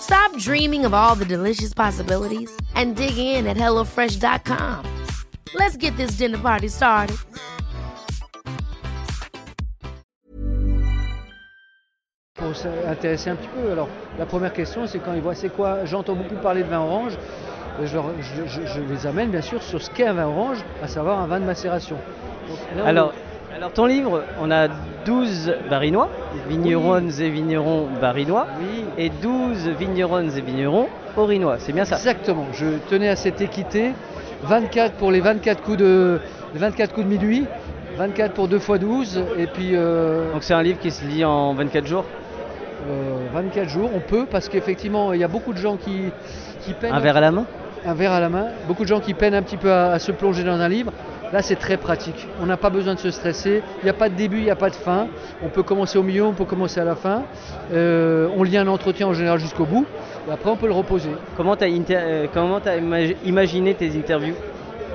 Stop 0.00 0.36
dreaming 0.38 0.84
of 0.84 0.92
all 0.92 1.14
the 1.14 1.24
delicious 1.24 1.72
possibilities 1.72 2.50
and 2.74 2.96
dig 2.96 3.16
in 3.16 3.46
at 3.46 3.56
HelloFresh.com. 3.56 4.84
Let's 5.54 5.76
get 5.76 5.96
this 5.96 6.12
dinner 6.18 6.38
party 6.38 6.68
started. 6.68 7.16
Pour 12.34 12.56
s'intéresser 12.56 13.30
un 13.30 13.36
petit 13.36 13.48
peu, 13.48 13.70
alors 13.70 13.88
la 14.18 14.26
première 14.26 14.52
question 14.52 14.86
c'est 14.86 14.98
quand 14.98 15.12
ils 15.14 15.20
voient 15.20 15.34
c'est 15.34 15.50
quoi? 15.50 15.84
J'entends 15.84 16.16
beaucoup 16.16 16.36
parler 16.42 16.62
de 16.62 16.68
vin 16.68 16.80
orange. 16.80 17.12
je, 17.84 18.80
les 18.80 19.06
amène 19.06 19.30
bien 19.30 19.42
sûr 19.42 19.62
sur 19.62 19.80
ce 19.80 19.90
qu'est 19.90 20.06
un 20.06 20.14
vin 20.14 20.26
orange, 20.26 20.58
à 20.82 20.88
savoir 20.88 21.20
un 21.20 21.26
vin 21.26 21.38
de 21.38 21.44
macération. 21.44 21.98
alors, 22.84 23.12
alors 23.54 23.72
ton 23.72 23.86
livre, 23.86 24.22
on 24.40 24.50
a 24.50 24.68
12 25.04 25.54
barinois, 25.68 26.08
vignerons 26.48 27.08
et 27.08 27.30
vignerons 27.30 27.88
barinois, 28.00 28.46
et 28.96 29.10
12 29.10 29.68
vignerons 29.70 30.28
et 30.30 30.40
vignerons 30.40 30.88
orinois, 31.16 31.56
c'est 31.58 31.72
bien 31.72 31.84
ça? 31.84 31.96
Exactement, 31.96 32.46
je 32.52 32.78
tenais 32.88 33.08
à 33.08 33.16
cette 33.16 33.40
équité, 33.40 33.92
24 34.44 34.94
pour 34.94 35.10
les 35.10 35.20
24 35.20 35.62
coups 35.62 35.78
de, 35.78 36.20
24 36.54 36.94
coups 36.94 37.06
de 37.06 37.10
minuit, 37.10 37.46
24 37.96 38.32
pour 38.32 38.48
2 38.48 38.56
x 38.56 38.70
12, 38.78 39.24
et 39.36 39.46
puis... 39.46 39.70
Euh, 39.74 40.32
Donc 40.32 40.42
c'est 40.44 40.54
un 40.54 40.62
livre 40.62 40.78
qui 40.78 40.90
se 40.90 41.04
lit 41.04 41.24
en 41.24 41.54
24 41.54 41.86
jours? 41.86 42.04
24 43.34 43.58
euh, 43.58 43.68
jours, 43.68 43.90
on 43.94 44.00
peut, 44.00 44.26
parce 44.30 44.48
qu'effectivement, 44.48 45.12
il 45.12 45.20
y 45.20 45.24
a 45.24 45.28
beaucoup 45.28 45.52
de 45.52 45.58
gens 45.58 45.76
qui, 45.76 46.04
qui 46.62 46.72
peinent... 46.72 46.94
Un 46.94 47.00
verre 47.00 47.16
à 47.16 47.20
la 47.20 47.30
main? 47.30 47.46
Un 47.84 47.94
verre 47.94 48.12
à 48.12 48.20
la 48.20 48.28
main. 48.28 48.46
Beaucoup 48.68 48.82
de 48.82 48.88
gens 48.88 49.00
qui 49.00 49.14
peinent 49.14 49.34
un 49.34 49.42
petit 49.42 49.56
peu 49.56 49.72
à, 49.72 49.98
se 49.98 50.12
plonger 50.12 50.44
dans 50.44 50.60
un 50.60 50.68
livre. 50.68 50.92
Là, 51.32 51.42
c'est 51.42 51.56
très 51.56 51.76
pratique. 51.76 52.26
On 52.42 52.46
n'a 52.46 52.56
pas 52.56 52.70
besoin 52.70 52.94
de 52.94 52.98
se 52.98 53.10
stresser. 53.12 53.62
Il 53.82 53.84
n'y 53.84 53.90
a 53.90 53.94
pas 53.94 54.08
de 54.08 54.14
début, 54.14 54.38
il 54.38 54.44
n'y 54.44 54.50
a 54.50 54.56
pas 54.56 54.70
de 54.70 54.74
fin. 54.74 55.06
On 55.44 55.48
peut 55.48 55.62
commencer 55.62 55.96
au 55.96 56.02
milieu, 56.02 56.24
on 56.24 56.32
peut 56.32 56.44
commencer 56.44 56.80
à 56.80 56.84
la 56.84 56.96
fin. 56.96 57.22
Euh, 57.72 58.28
on 58.36 58.42
lit 58.42 58.56
un 58.56 58.66
entretien 58.66 59.06
en 59.06 59.14
général 59.14 59.38
jusqu'au 59.38 59.64
bout. 59.64 59.86
Et 60.28 60.32
après, 60.32 60.50
on 60.50 60.56
peut 60.56 60.66
le 60.66 60.72
reposer. 60.72 61.10
Comment 61.36 61.54
tu 61.54 61.64
as, 61.64 61.68
euh, 61.68 63.12
imaginé 63.24 63.74
tes 63.74 63.96
interviews? 63.96 64.34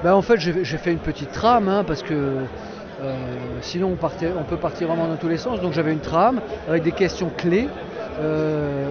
Ben, 0.03 0.13
En 0.13 0.21
fait, 0.21 0.37
j'ai 0.37 0.77
fait 0.77 0.91
une 0.91 0.99
petite 0.99 1.31
trame 1.31 1.69
hein, 1.69 1.85
parce 1.87 2.03
que 2.03 2.13
euh, 2.13 3.13
sinon, 3.61 3.91
on, 3.93 3.95
partait, 3.95 4.31
on 4.37 4.43
peut 4.43 4.57
partir 4.57 4.89
vraiment 4.89 5.07
dans 5.07 5.15
tous 5.15 5.29
les 5.29 5.37
sens. 5.37 5.61
Donc, 5.61 5.71
j'avais 5.71 5.93
une 5.93 5.99
trame 5.99 6.41
avec 6.67 6.83
des 6.83 6.91
questions 6.91 7.31
clés 7.37 7.69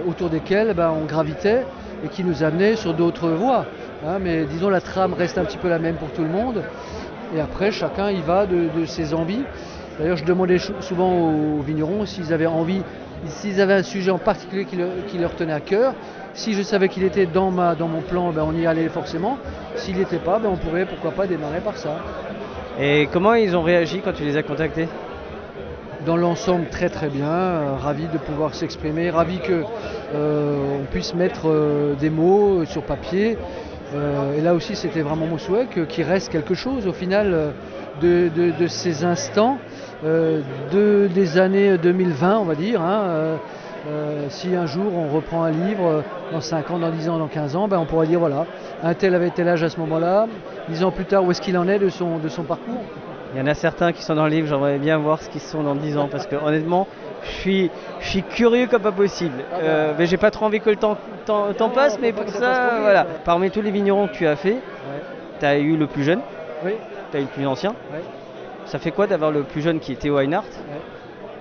autour 0.07 0.29
desquelles 0.29 0.73
ben, 0.75 0.91
on 0.91 1.05
gravitait 1.05 1.65
et 2.03 2.09
qui 2.09 2.23
nous 2.23 2.43
amenaient 2.43 2.75
sur 2.75 2.93
d'autres 2.93 3.29
voies. 3.29 3.65
Hein, 4.05 4.19
mais 4.21 4.45
disons 4.45 4.69
la 4.69 4.81
trame 4.81 5.13
reste 5.13 5.37
un 5.37 5.45
petit 5.45 5.57
peu 5.57 5.67
la 5.67 5.79
même 5.79 5.95
pour 5.95 6.11
tout 6.11 6.21
le 6.21 6.29
monde. 6.29 6.63
Et 7.33 7.39
après, 7.39 7.71
chacun 7.71 8.11
y 8.11 8.21
va 8.21 8.45
de, 8.45 8.85
ses 8.85 9.13
envies. 9.13 9.43
D'ailleurs, 9.99 10.17
je 10.17 10.25
demandais 10.25 10.57
souvent 10.81 11.11
aux 11.13 11.61
vignerons 11.61 12.05
s'ils 12.05 12.33
avaient 12.33 12.45
envie, 12.45 12.81
s'ils 13.27 13.61
avaient 13.61 13.73
un 13.73 13.83
sujet 13.83 14.11
en 14.11 14.17
particulier 14.17 14.65
qui 14.65 15.17
leur, 15.17 15.35
tenait 15.35 15.53
à 15.53 15.61
cœur. 15.61 15.93
Si 16.33 16.53
je 16.53 16.61
savais 16.61 16.89
qu'il 16.89 17.03
était 17.03 17.25
dans, 17.25 17.49
ma, 17.49 17.75
dans 17.75 17.87
mon 17.87 18.01
plan, 18.01 18.31
ben, 18.31 18.43
on 18.45 18.53
y 18.53 18.67
allait 18.67 18.89
forcément. 18.89 19.37
S'il 19.75 19.97
n'était 19.97 20.17
pas, 20.17 20.39
ben, 20.39 20.49
on 20.51 20.57
pourrait 20.57 20.85
pourquoi 20.85 21.11
pas 21.11 21.27
démarrer 21.27 21.61
par 21.61 21.77
ça. 21.77 21.97
Et 22.79 23.07
comment 23.11 23.33
ils 23.35 23.55
ont 23.55 23.63
réagi 23.63 24.01
quand 24.03 24.11
tu 24.11 24.23
les 24.23 24.35
as 24.35 24.43
contactés? 24.43 24.89
Dans 26.05 26.17
l'ensemble, 26.17 26.67
très 26.67 26.89
très 26.89 27.07
bien. 27.07 27.25
Euh, 27.25 27.75
ravi 27.81 28.07
de 28.07 28.17
pouvoir 28.19 28.53
s'exprimer, 28.53 29.09
ravi 29.09 29.39
qu'on 29.39 29.63
euh, 30.13 30.77
puisse 30.91 31.15
mettre 31.15 31.49
euh, 31.49 31.95
des 31.95 32.11
mots 32.11 32.63
sur 32.65 32.83
papier. 32.83 33.39
Euh, 33.95 34.37
et 34.37 34.41
là 34.41 34.53
aussi, 34.53 34.75
c'était 34.75 35.01
vraiment 35.01 35.25
mon 35.25 35.37
souhait 35.37 35.67
qu'il 35.67 36.03
reste 36.03 36.29
quelque 36.29 36.53
chose 36.53 36.87
au 36.87 36.93
final 36.93 37.31
euh, 37.33 37.51
de, 38.01 38.67
ces 38.67 39.03
instants 39.05 39.57
euh, 40.03 40.41
de, 40.71 41.09
des 41.13 41.37
années 41.37 41.77
2020, 41.77 42.37
on 42.39 42.43
va 42.43 42.55
dire. 42.55 42.81
Hein, 42.81 43.37
si 44.29 44.55
un 44.55 44.65
jour 44.65 44.93
on 44.95 45.15
reprend 45.15 45.43
un 45.43 45.51
livre, 45.51 46.03
dans 46.31 46.41
5 46.41 46.71
ans, 46.71 46.79
dans 46.79 46.89
10 46.89 47.07
ans, 47.07 47.19
dans 47.19 47.27
15 47.27 47.55
ans, 47.55 47.67
ben, 47.67 47.77
on 47.77 47.85
pourra 47.85 48.07
dire 48.07 48.19
voilà, 48.19 48.47
un 48.83 48.95
tel 48.95 49.13
avait 49.13 49.29
tel 49.29 49.47
âge 49.47 49.61
à 49.61 49.69
ce 49.69 49.79
moment-là, 49.81 50.27
10 50.69 50.83
ans 50.83 50.91
plus 50.91 51.05
tard, 51.05 51.23
où 51.23 51.29
est-ce 51.29 51.39
qu'il 51.41 51.55
en 51.55 51.67
est 51.67 51.77
de 51.77 51.89
son 51.89 52.43
parcours? 52.47 52.81
Il 53.35 53.39
y 53.39 53.41
en 53.41 53.47
a 53.47 53.53
certains 53.53 53.91
qui 53.91 54.01
sont 54.01 54.15
dans 54.15 54.23
le 54.23 54.29
livre, 54.29 54.47
j'aimerais 54.47 54.77
bien 54.77 54.97
voir 54.97 55.21
ce 55.21 55.27
qu'ils 55.29 55.41
sont 55.41 55.61
dans 55.61 55.75
10 55.75 55.97
ans, 55.97 56.07
parce 56.07 56.25
que 56.25 56.37
honnêtement, 56.37 56.87
je 57.21 57.31
suis, 57.31 57.71
je 57.99 58.07
suis 58.07 58.23
curieux 58.23 58.67
comme 58.67 58.81
pas 58.81 58.93
possible. 58.93 59.43
Ah 59.51 59.57
ben. 59.57 59.63
Euh, 59.65 59.93
mais 59.99 60.05
j'ai 60.05 60.15
pas 60.15 60.31
trop 60.31 60.45
envie 60.45 60.61
que 60.61 60.69
le 60.69 60.77
temps, 60.77 60.95
temps- 61.25 61.51
temps 61.53 61.69
passe, 61.69 61.99
mais 61.99 62.13
pour 62.13 62.29
ça 62.29 62.77
voilà. 62.79 63.05
Parmi 63.25 63.51
tous 63.51 63.61
les 63.61 63.71
vignerons 63.71 64.07
que 64.07 64.13
tu 64.13 64.25
as 64.25 64.37
fait, 64.37 64.55
tu 65.41 65.45
as 65.45 65.57
eu 65.57 65.75
le 65.75 65.85
plus 65.85 66.03
jeune, 66.05 66.21
Oui, 66.63 66.75
tu 67.11 67.17
as 67.17 67.19
eu 67.19 67.23
le 67.23 67.27
plus 67.29 67.45
ancien. 67.45 67.71
Ouais. 67.91 67.99
Ça 68.67 68.79
fait 68.79 68.91
quoi 68.91 69.05
d'avoir 69.05 69.31
le 69.31 69.43
plus 69.43 69.61
jeune 69.61 69.81
qui 69.81 69.91
est 69.91 69.95
Théo 69.97 70.17
Einhardt 70.17 70.47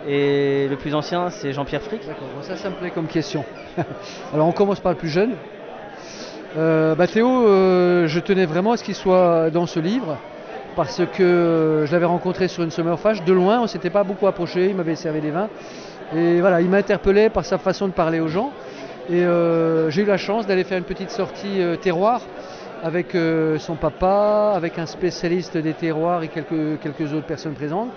Et 0.09 0.67
le 0.69 0.75
plus 0.77 0.97
ancien, 0.97 1.31
c'est 1.31 1.53
Jean-Pierre 1.53 1.81
Frick? 1.83 2.05
D'accord. 2.09 2.27
Bon, 2.35 2.43
ça, 2.43 2.57
ça 2.57 2.71
me 2.71 2.75
plaît 2.75 2.91
comme 2.91 3.07
question. 3.07 3.45
Alors, 4.35 4.49
on 4.49 4.53
commence 4.53 4.81
par 4.81 4.91
le 4.91 4.99
plus 4.99 5.09
jeune. 5.11 5.37
Euh, 6.57 6.97
bah, 6.97 7.07
Théo, 7.07 7.47
euh, 7.47 8.09
je 8.09 8.19
tenais 8.19 8.47
vraiment 8.47 8.73
à 8.73 8.77
ce 8.79 8.83
qu'il 8.83 8.95
soit 8.97 9.51
dans 9.51 9.67
ce 9.67 9.79
livre 9.79 10.19
parce 10.75 11.03
que 11.17 11.85
je 11.87 11.93
l'avais 11.93 12.05
rencontré 12.07 12.49
sur 12.49 12.63
une 12.63 12.71
Summerfash 12.71 13.25
de 13.25 13.33
loin, 13.33 13.61
on 13.61 13.67
s'était 13.67 13.91
pas 13.91 14.05
beaucoup 14.05 14.27
approché, 14.27 14.69
il 14.69 14.75
m'avait 14.75 14.97
servi 14.97 15.21
des 15.21 15.31
vins. 15.31 15.49
Et 16.15 16.41
voilà, 16.41 16.61
il 16.61 16.69
m'interpellait 16.69 17.31
par 17.31 17.45
sa 17.45 17.59
façon 17.59 17.89
de 17.89 17.93
parler 17.93 18.21
aux 18.21 18.29
gens. 18.29 18.53
Et 19.11 19.23
euh, 19.23 19.91
j'ai 19.91 20.03
eu 20.03 20.07
la 20.07 20.17
chance 20.17 20.47
d'aller 20.47 20.65
faire 20.65 20.79
une 20.79 20.85
petite 20.85 21.11
sortie 21.11 21.61
euh, 21.61 21.77
terroir 21.77 22.23
avec 22.83 23.15
euh, 23.15 23.59
son 23.59 23.75
papa, 23.77 24.53
avec 24.55 24.79
un 24.79 24.87
spécialiste 24.87 25.57
des 25.57 25.75
terroirs 25.75 26.23
et 26.23 26.29
quelques 26.29 27.13
autres 27.13 27.27
personnes 27.27 27.55
présentes. 27.55 27.91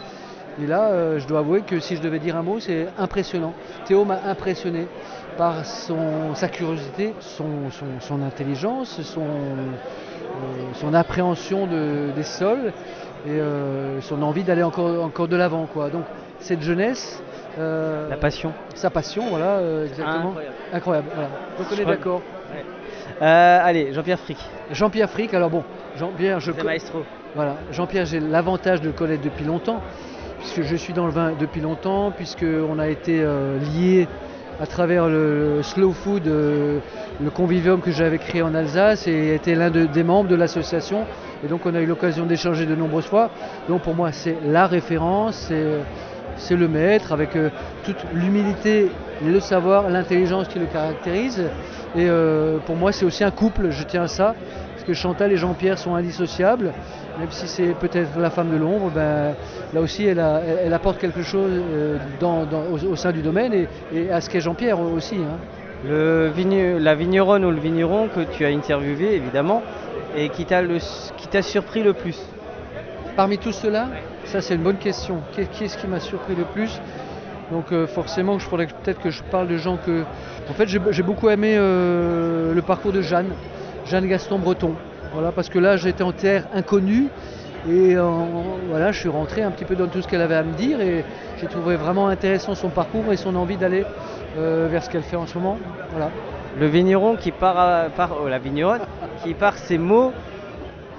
Et 0.61 0.65
là, 0.67 0.89
euh, 0.89 1.19
je 1.19 1.27
dois 1.27 1.39
avouer 1.39 1.61
que 1.61 1.79
si 1.79 1.95
je 1.95 2.01
devais 2.01 2.19
dire 2.19 2.35
un 2.35 2.41
mot, 2.43 2.59
c'est 2.59 2.87
impressionnant. 2.97 3.53
Théo 3.85 4.05
m'a 4.05 4.19
impressionné 4.25 4.87
par 5.37 5.65
son, 5.65 6.33
sa 6.33 6.47
curiosité, 6.49 7.13
son, 7.19 7.69
son- 7.69 7.85
son 7.99 8.23
intelligence, 8.23 9.01
son, 9.03 9.21
euh, 9.21 10.73
son 10.73 10.93
appréhension 10.93 11.67
de- 11.67 12.11
des 12.15 12.23
sols 12.23 12.73
et 13.27 13.29
euh, 13.39 14.01
son 14.01 14.21
envie 14.23 14.43
d'aller 14.43 14.63
encore, 14.63 15.03
encore 15.03 15.27
de 15.27 15.35
l'avant. 15.35 15.67
quoi. 15.71 15.89
Donc 15.89 16.05
cette 16.39 16.61
jeunesse, 16.61 17.21
La 17.59 18.17
passion. 18.17 18.53
sa 18.75 18.89
passion, 18.89 19.25
voilà, 19.29 19.59
exactement. 19.85 20.29
Incroyable. 20.29 20.55
Incroyable. 20.73 21.07
voilà. 21.13 21.29
Donc 21.57 21.67
on 21.71 21.75
Je 21.75 21.81
est 21.81 21.85
d'accord. 21.85 22.21
Allez, 23.19 23.93
Jean-Pierre 23.93 24.19
Frick, 24.19 24.37
Jean-Pierre 24.71 25.09
Frick, 25.09 25.33
alors 25.33 25.49
bon, 25.49 25.63
Jean-Pierre, 25.97 26.39
je 26.39 26.51
maestro. 26.51 27.03
Voilà, 27.35 27.55
Jean-Pierre, 27.71 28.05
j'ai 28.05 28.19
l'avantage 28.19 28.81
de 28.81 28.87
le 28.87 28.93
connaître 28.93 29.23
depuis 29.23 29.45
longtemps, 29.45 29.81
puisque 30.39 30.61
je 30.61 30.75
suis 30.75 30.93
dans 30.93 31.05
le 31.05 31.11
vin 31.11 31.33
depuis 31.39 31.61
longtemps, 31.61 32.11
puisqu'on 32.11 32.79
a 32.79 32.87
été 32.89 33.21
euh, 33.21 33.57
liés 33.59 34.07
à 34.59 34.65
travers 34.65 35.07
le, 35.07 35.61
Slow 35.61 35.91
Food, 35.91 36.27
euh, 36.27 36.79
le 37.21 37.29
convivium 37.29 37.79
que 37.79 37.91
j'avais 37.91 38.17
créé 38.17 38.41
en 38.41 38.55
Alsace, 38.55 39.07
et 39.07 39.35
était 39.35 39.53
l'un 39.55 39.69
de- 39.69 39.85
des 39.85 40.03
membres 40.03 40.29
de 40.29 40.35
l'association. 40.35 41.05
Et 41.43 41.47
donc 41.47 41.65
on 41.65 41.75
a 41.75 41.81
eu 41.81 41.85
l'occasion 41.85 42.25
d'échanger 42.25 42.65
de 42.65 42.75
nombreuses 42.75 43.05
fois. 43.05 43.29
Donc 43.69 43.81
pour 43.81 43.93
moi, 43.93 44.11
c'est 44.11 44.37
la 44.47 44.65
référence, 44.65 45.51
c'est 46.37 46.55
le 46.55 46.67
maître, 46.67 47.11
avec 47.13 47.35
euh, 47.35 47.49
toute 47.85 47.97
l'humilité, 48.13 48.91
le 49.23 49.39
savoir, 49.39 49.89
l'intelligence 49.89 50.47
qui 50.47 50.59
le 50.59 50.65
caractérise. 50.65 51.49
Et 51.95 52.07
euh, 52.09 52.57
pour 52.65 52.75
moi, 52.75 52.91
c'est 52.91 53.05
aussi 53.05 53.23
un 53.23 53.31
couple, 53.31 53.69
je 53.69 53.83
tiens 53.83 54.03
à 54.03 54.07
ça, 54.07 54.35
que 54.87 54.93
Chantal 54.93 55.31
et 55.33 55.37
Jean-Pierre 55.37 55.77
sont 55.77 55.95
indissociables. 55.95 56.71
Même 57.19 57.29
si 57.29 57.47
c'est 57.47 57.73
peut-être 57.73 58.17
la 58.17 58.29
femme 58.29 58.49
de 58.49 58.55
l'ombre, 58.57 58.89
ben, 58.89 59.35
là 59.73 59.81
aussi, 59.81 60.05
elle, 60.05 60.19
a- 60.19 60.41
elle- 60.47 60.59
elle 60.67 60.73
apporte 60.73 60.97
quelque 60.97 61.21
chose 61.23 61.51
euh, 61.51 61.97
dans- 62.21 62.45
dans- 62.45 62.63
au, 62.71 62.93
au 62.93 62.95
sein 62.95 63.11
du 63.11 63.21
domaine 63.21 63.53
et, 63.53 63.67
et 63.93 64.09
à 64.11 64.21
ce 64.21 64.29
qu'est 64.29 64.39
Jean-Pierre 64.39 64.79
aussi. 64.79 65.17
hein. 65.17 65.37
Le 65.85 66.29
vigne- 66.33 66.77
la 66.79 66.95
vigneronne 66.95 67.45
ou 67.45 67.51
le 67.51 67.59
vigneron 67.59 68.07
que 68.07 68.21
tu 68.21 68.45
as 68.45 68.47
interviewé, 68.47 69.15
évidemment, 69.15 69.61
et 70.15 70.29
qui 70.29 70.45
t'a 70.45 71.41
surpris 71.41 71.83
le 71.83 71.93
plus? 71.93 72.17
Parmi 73.15 73.37
tout 73.37 73.51
cela, 73.51 73.89
ça 74.25 74.41
c'est 74.41 74.55
une 74.55 74.63
bonne 74.63 74.77
question. 74.77 75.21
Qu'est- 75.35 75.49
Qui 75.51 75.65
est-ce 75.65 75.77
qui 75.77 75.87
m'a 75.87 75.99
surpris 75.99 76.33
le 76.35 76.45
plus? 76.45 76.79
Donc 77.51 77.71
euh, 77.71 77.87
forcément, 77.87 78.39
je 78.39 78.45
faudrait 78.45 78.67
que- 78.67 78.73
peut-être 78.83 78.99
que 79.01 79.09
je 79.11 79.21
parle 79.23 79.47
de 79.47 79.57
gens 79.57 79.77
que... 79.77 80.03
En 80.49 80.53
fait, 80.53 80.67
j'ai 80.67 80.79
j'ai 80.91 81.03
beaucoup 81.03 81.29
aimé 81.29 81.55
euh, 81.57 82.53
le 82.53 82.61
parcours 82.61 82.91
de 82.91 83.01
Jeanne, 83.01 83.29
Jeanne 83.89 84.07
Gaston 84.07 84.39
Breton. 84.39 84.73
Voilà, 85.13 85.31
parce 85.31 85.49
que 85.49 85.59
là, 85.59 85.77
j'étais 85.77 86.03
en 86.03 86.11
terre 86.11 86.45
inconnue 86.53 87.09
et 87.69 87.97
en- 87.97 88.57
voilà, 88.69 88.91
je 88.91 88.99
suis 88.99 89.09
rentré 89.09 89.41
un 89.41 89.51
petit 89.51 89.65
peu 89.65 89.75
dans 89.75 89.87
tout 89.87 90.01
ce 90.01 90.07
qu'elle 90.07 90.21
avait 90.21 90.35
à 90.35 90.43
me 90.43 90.53
dire 90.53 90.79
et 90.81 91.03
j'ai 91.39 91.47
trouvé 91.47 91.75
vraiment 91.75 92.07
intéressant 92.07 92.55
son 92.55 92.69
parcours 92.69 93.11
et 93.11 93.17
son 93.17 93.35
envie 93.35 93.57
d'aller 93.57 93.85
euh, 94.37 94.67
vers 94.69 94.83
ce 94.83 94.89
qu'elle 94.89 95.03
fait 95.03 95.15
en 95.15 95.25
ce 95.25 95.37
moment. 95.37 95.57
Voilà. 95.91 96.11
Le 96.59 96.65
vigneron 96.67 97.15
qui 97.15 97.31
part, 97.31 97.57
à- 97.57 97.87
oh, 98.21 98.27
la 98.27 98.39
vigneronne, 98.39 98.81
qui 99.23 99.33
par 99.33 99.57
ses 99.57 99.77
mots, 99.77 100.11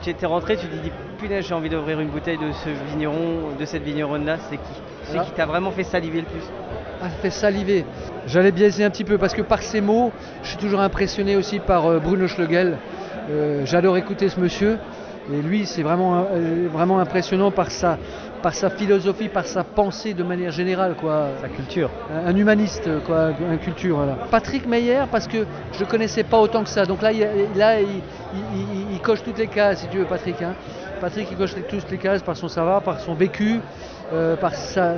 tu 0.02 0.10
étais 0.10 0.26
rentré, 0.26 0.56
tu 0.56 0.66
t'es 0.66 0.76
dit 0.78 0.92
punaise 1.18 1.46
j'ai 1.46 1.54
envie 1.54 1.68
d'ouvrir 1.68 2.00
une 2.00 2.08
bouteille 2.08 2.38
de 2.38 2.52
ce 2.52 2.68
vigneron, 2.90 3.50
de 3.58 3.64
cette 3.64 3.82
vigneronne 3.82 4.24
là, 4.24 4.36
c'est 4.48 4.56
qui? 4.56 4.62
Voilà. 5.08 5.24
qui 5.24 5.32
t'a 5.32 5.46
vraiment 5.46 5.70
fait 5.70 5.84
saliver 5.84 6.20
le 6.20 6.26
plus? 6.26 6.42
A 7.02 7.08
fait 7.08 7.30
saliver. 7.30 7.84
J'allais 8.26 8.52
biaiser 8.52 8.84
un 8.84 8.90
petit 8.90 9.04
peu 9.04 9.18
parce 9.18 9.34
que 9.34 9.42
par 9.42 9.62
ces 9.62 9.80
mots, 9.80 10.12
je 10.42 10.48
suis 10.48 10.58
toujours 10.58 10.80
impressionné 10.80 11.36
aussi 11.36 11.58
par 11.60 11.86
euh, 11.86 11.98
Bruno 11.98 12.26
Schlegel. 12.28 12.76
Euh, 13.30 13.62
J'adore 13.64 13.96
écouter 13.96 14.28
ce 14.28 14.40
monsieur. 14.40 14.78
Et 15.30 15.42
lui, 15.42 15.66
c'est 15.66 15.82
vraiment, 15.82 16.26
euh, 16.32 16.68
vraiment 16.72 16.98
impressionnant 17.00 17.50
par 17.50 17.70
sa, 17.70 17.98
par 18.42 18.54
sa 18.54 18.70
philosophie, 18.70 19.28
par 19.28 19.44
sa 19.46 19.62
pensée 19.62 20.14
de 20.14 20.22
manière 20.22 20.52
générale. 20.52 20.94
Quoi. 20.98 21.26
Sa 21.42 21.48
culture. 21.48 21.90
Un, 22.10 22.28
un 22.30 22.36
humaniste, 22.36 22.88
quoi, 23.04 23.32
un 23.50 23.56
culture. 23.58 23.96
Voilà. 23.96 24.16
Patrick 24.30 24.66
Meyer, 24.66 25.02
parce 25.10 25.26
que 25.28 25.44
je 25.72 25.84
ne 25.84 25.88
connaissais 25.88 26.24
pas 26.24 26.38
autant 26.38 26.62
que 26.64 26.70
ça. 26.70 26.86
Donc 26.86 27.02
là, 27.02 27.12
il, 27.12 27.26
là, 27.56 27.78
il, 27.78 27.88
il- 27.88 28.40
il- 28.54 28.92
il 28.94 29.00
coche 29.00 29.22
toutes 29.22 29.36
les 29.38 29.48
cases, 29.48 29.80
si 29.80 29.88
tu 29.88 29.98
veux, 29.98 30.06
Patrick. 30.06 30.40
hein. 30.40 30.54
Patrick, 31.00 31.28
il 31.30 31.36
coche 31.36 31.54
toutes 31.68 31.90
les 31.90 31.98
cases 31.98 32.22
par 32.22 32.36
son 32.36 32.48
savoir, 32.48 32.82
par 32.82 33.00
son 33.00 33.14
vécu, 33.14 33.60
euh, 34.12 34.36
par 34.36 34.54
sa, 34.54 34.96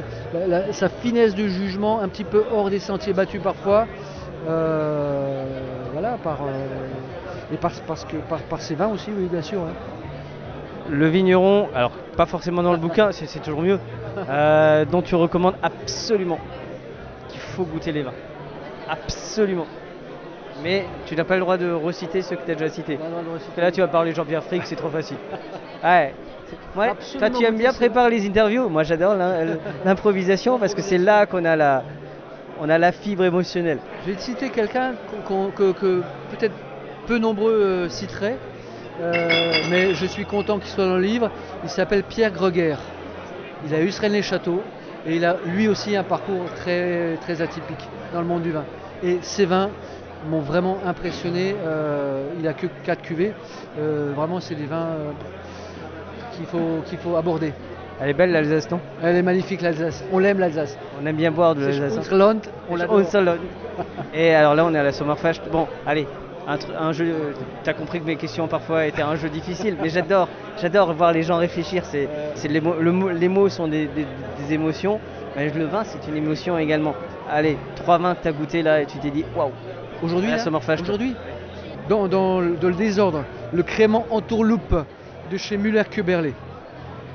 finesse 1.01 1.35
de 1.35 1.47
jugement, 1.49 2.01
un 2.01 2.09
petit 2.09 2.25
peu 2.25 2.45
hors 2.53 2.71
des 2.71 2.79
sentiers 2.79 3.13
battus 3.13 3.41
parfois. 3.43 3.87
Euh, 4.49 5.45
voilà, 5.93 6.17
par, 6.23 6.39
euh, 6.43 7.53
et 7.53 7.57
par, 7.57 7.73
parce 7.87 8.05
que, 8.05 8.17
par, 8.49 8.61
ses 8.61 8.75
vins 8.75 8.89
aussi, 8.89 9.11
oui, 9.17 9.27
bien 9.31 9.43
sûr. 9.43 9.61
hein. 9.61 9.73
Le 10.89 11.07
vigneron, 11.07 11.69
alors 11.75 11.93
pas 12.17 12.27
forcément 12.27 12.63
dans 12.63 12.73
le 12.73 12.79
bouquin, 12.79 13.13
c'est 13.13 13.41
toujours 13.41 13.63
mieux, 13.63 13.79
dont 14.91 15.03
tu 15.03 15.15
recommandes 15.15 15.57
absolument 15.63 16.39
qu'il 17.29 17.41
faut 17.41 17.65
goûter 17.65 17.93
les 17.93 18.03
vins. 18.03 18.15
Absolument. 18.89 19.67
Mais 20.63 20.85
tu 21.07 21.17
n'as 21.17 21.25
pas 21.25 21.35
le 21.35 21.41
droit 21.41 21.57
de 21.57 21.71
reciter 21.71 22.23
ceux 22.23 22.37
que 22.37 22.45
tu 22.45 22.51
as 22.51 22.55
déjà 22.55 22.69
cités. 22.69 22.99
Là, 23.57 23.73
tu 23.73 23.81
vas 23.81 23.89
parler 23.89 24.13
Jean-Pierre 24.15 24.45
Frick, 24.45 24.63
c'est 24.67 24.77
trop 24.77 24.91
facile. 24.91 25.17
Ouais. 25.83 26.15
Ouais, 26.77 26.91
toi, 27.19 27.31
tu 27.31 27.45
aimes 27.45 27.57
bien 27.59 27.73
préparer 27.73 28.11
les 28.11 28.27
interviews. 28.27 28.69
Moi, 28.69 28.83
j'adore 28.83 29.15
l'im- 29.15 29.57
l'improvisation 29.85 30.59
parce 30.59 30.75
que 30.75 30.83
c'est 30.83 30.99
là 30.99 31.27
qu'on 31.27 31.45
a 31.45 31.55
la, 31.55 31.85
on 32.61 32.69
a 32.69 32.77
la 32.77 32.91
fibre 32.91 33.25
émotionnelle. 33.25 33.79
Je 34.05 34.11
vais 34.11 34.17
te 34.17 34.21
citer 34.23 34.51
quelqu'un 34.51 34.95
que 35.55 36.03
peut-être 36.31 36.55
peu 37.07 37.19
nombreux 37.19 37.53
euh, 37.55 37.89
citeraient, 37.89 38.37
euh, 39.01 39.53
mais 39.71 39.95
je 39.95 40.07
suis 40.07 40.25
content 40.25 40.59
qu'il 40.59 40.71
soit 40.71 40.87
dans 40.87 40.97
le 40.97 41.03
livre. 41.03 41.31
Il 41.63 41.71
s'appelle 41.71 42.03
Pierre 42.03 42.33
Greguer. 42.33 42.75
Il 43.67 43.75
a 43.75 43.81
eu 43.81 43.91
les 44.09 44.23
châteaux 44.23 44.63
et 45.07 45.17
il 45.17 45.25
a 45.25 45.37
lui 45.47 45.69
aussi 45.69 45.95
un 45.97 46.03
parcours 46.03 46.47
très, 46.57 47.17
très 47.21 47.43
atypique 47.43 47.89
dans 48.13 48.21
le 48.21 48.27
monde 48.27 48.43
du 48.43 48.51
vin. 48.51 48.65
Et 49.03 49.19
ses 49.23 49.45
vins 49.47 49.71
m'ont 50.29 50.41
vraiment 50.41 50.79
impressionné. 50.87 51.55
Euh, 51.65 52.29
il 52.39 52.47
a 52.49 52.53
que 52.53 52.67
4 52.85 53.03
cuvées. 53.03 53.33
Euh, 53.79 54.13
vraiment, 54.15 54.41
c'est 54.41 54.55
des 54.55 54.67
vins 54.67 54.89
euh, 54.89 55.11
qu'il 56.37 56.47
faut, 56.47 56.83
qu'il 56.87 56.99
faut 56.99 57.17
aborder. 57.17 57.53
Elle 58.03 58.11
est 58.11 58.15
belle 58.15 58.33
l'Alsace, 58.33 58.71
non? 58.71 58.81
Elle 59.03 59.17
est 59.17 59.23
magnifique 59.23 59.61
l'Alsace. 59.61 60.03
On 60.13 60.19
l'aime 60.19 60.39
l'Alsace. 60.39 60.77
On 61.03 61.07
aime 61.07 61.17
bien 61.17 61.31
boire 61.31 61.55
de 61.55 61.61
l'Alsace. 61.67 61.93
hein. 61.99 62.03
On 62.71 62.77
l'adore. 62.77 62.97
Et 64.15 64.35
alors 64.35 64.55
là, 64.55 64.65
on 64.65 64.75
est 64.75 64.79
à 64.79 64.83
la 64.83 64.93
Sommerfest. 64.93 65.43
Bon, 65.53 65.67
allez, 65.87 66.07
un, 66.49 66.57
un 66.79 66.93
jeu. 66.93 67.15
T'as 67.63 67.75
compris 67.75 68.01
que 68.01 68.07
mes 68.07 68.17
questions 68.17 68.49
parfois 68.49 68.87
étaient 68.87 69.03
un 69.03 69.17
jeu 69.17 69.29
difficile, 69.29 69.77
mais 69.83 69.91
j'adore, 69.91 70.29
j'adore 70.61 70.95
voir 70.95 71.13
les 71.13 71.23
gens 71.23 71.37
réfléchir. 71.37 71.85
C'est, 71.85 72.09
c'est 72.37 72.49
les, 72.49 72.61
mots, 72.63 72.77
le 72.81 72.91
mot- 72.93 73.11
les 73.11 73.29
mots 73.29 73.49
sont 73.51 73.69
des, 73.69 73.87
des- 73.87 74.07
des 74.39 74.55
émotions, 74.55 74.99
mais 75.37 75.51
le 75.51 75.65
vin 75.67 75.85
c'est 75.85 76.09
une 76.09 76.17
émotion 76.17 76.57
également. 76.57 76.95
Allez, 77.31 77.59
trois 77.77 77.99
vins 77.99 78.15
que 78.15 78.23
t'as 78.23 78.33
goûté 78.33 78.63
là 78.63 78.81
et 78.81 78.87
tu 78.87 78.99
t'es 78.99 79.11
dit 79.11 79.25
waouh. 79.37 79.51
Aujourd'hui, 80.03 81.15
dans, 81.89 82.09
dans 82.09 82.41
le, 82.41 82.57
dans 82.57 82.69
le 82.69 82.75
désordre, 82.75 83.25
le 83.53 83.63
crément 83.63 84.07
entourloupe 84.11 84.75
de 85.31 85.37
chez 85.37 85.57
Müller-Köberlé. 85.59 86.33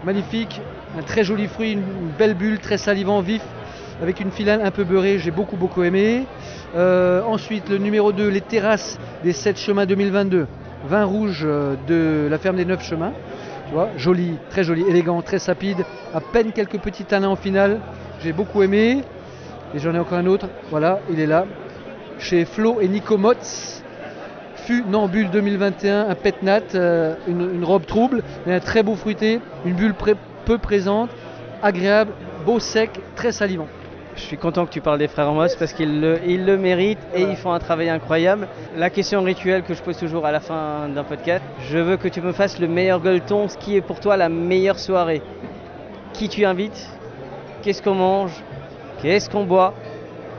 Magnifique, 0.04 0.62
un 0.98 1.02
très 1.02 1.24
joli 1.24 1.48
fruit, 1.48 1.72
une, 1.72 1.80
une 1.80 2.12
belle 2.18 2.36
bulle, 2.36 2.60
très 2.60 2.78
salivant, 2.78 3.22
vif, 3.22 3.42
avec 4.02 4.20
une 4.20 4.30
filane 4.32 4.62
un 4.62 4.72
peu 4.72 4.84
beurrée, 4.84 5.18
j'ai 5.18 5.32
beaucoup 5.32 5.56
beaucoup 5.56 5.84
aimé. 5.84 6.26
Euh, 6.76 7.24
ensuite, 7.24 7.70
le 7.70 7.78
numéro 7.78 8.12
2, 8.12 8.28
les 8.28 8.42
terrasses 8.42 9.00
des 9.24 9.34
7 9.34 9.58
chemins 9.58 9.86
2022. 9.86 10.48
Vin 10.88 11.06
rouge 11.06 11.42
euh, 11.44 11.76
de 11.88 12.28
la 12.30 12.38
ferme 12.38 12.58
des 12.58 12.66
9 12.66 12.84
chemins. 12.84 13.14
Tu 13.68 13.74
vois, 13.74 13.90
joli, 13.98 14.38
très 14.52 14.64
joli, 14.64 14.84
élégant, 14.88 15.22
très 15.24 15.40
sapide. 15.40 15.86
À 16.14 16.22
peine 16.22 16.52
quelques 16.52 16.78
petits 16.78 17.06
tanins 17.06 17.30
en 17.30 17.36
finale. 17.36 17.80
J'ai 18.22 18.34
beaucoup 18.34 18.62
aimé. 18.62 19.02
Et 19.74 19.80
j'en 19.80 19.94
ai 19.96 20.00
encore 20.00 20.18
un 20.20 20.28
autre, 20.28 20.48
voilà, 20.70 21.00
il 21.12 21.20
est 21.20 21.26
là, 21.26 21.46
chez 22.20 22.46
Flo 22.46 22.80
et 22.82 22.88
Nico 22.88 23.18
Motz. 23.18 23.84
Funambule 24.56 25.30
2021, 25.30 26.10
un 26.10 26.16
pet 26.16 26.42
nat, 26.42 26.62
euh, 26.74 27.16
une, 27.28 27.64
robe 27.64 27.86
trouble, 27.86 28.24
mais 28.48 28.56
un 28.56 28.60
très 28.60 28.82
beau 28.82 28.96
fruité, 28.96 29.40
une 29.64 29.76
bulle 29.76 29.94
peu 30.46 30.58
présente, 30.58 31.12
agréable, 31.62 32.12
beau 32.46 32.60
sec, 32.60 32.90
très 33.16 33.32
salivant. 33.32 33.68
Je 34.16 34.22
suis 34.22 34.38
content 34.38 34.66
que 34.66 34.72
tu 34.72 34.82
parles 34.82 34.98
des 34.98 35.08
frères 35.08 35.32
Moss 35.34 35.56
parce 35.56 35.74
qu'ils 35.74 36.00
le, 36.00 36.20
ils 36.26 36.46
le 36.46 36.58
méritent 36.58 37.06
et 37.14 37.22
ils 37.22 37.36
font 37.36 37.52
un 37.52 37.60
travail 37.60 37.90
incroyable. 37.90 38.48
La 38.76 38.90
question 38.90 39.22
rituelle 39.22 39.62
que 39.62 39.74
je 39.74 39.84
pose 39.84 39.98
toujours 39.98 40.26
à 40.26 40.32
la 40.32 40.40
fin 40.40 40.88
d'un 40.88 41.04
podcast, 41.04 41.44
je 41.70 41.78
veux 41.78 41.98
que 41.98 42.08
tu 42.08 42.22
me 42.22 42.32
fasses 42.32 42.58
le 42.60 42.68
meilleur 42.68 43.02
gueuleton, 43.02 43.50
ce 43.50 43.58
qui 43.58 43.76
est 43.76 43.82
pour 43.82 44.00
toi 44.00 44.18
la 44.18 44.30
meilleure 44.30 44.80
soirée. 44.80 45.22
Qui 46.14 46.30
tu 46.30 46.46
invites 46.46 46.90
Qu'est-ce 47.62 47.84
qu'on 47.84 47.96
mange 47.96 48.32
Qu'est-ce 49.02 49.30
qu'on 49.30 49.44
boit 49.44 49.74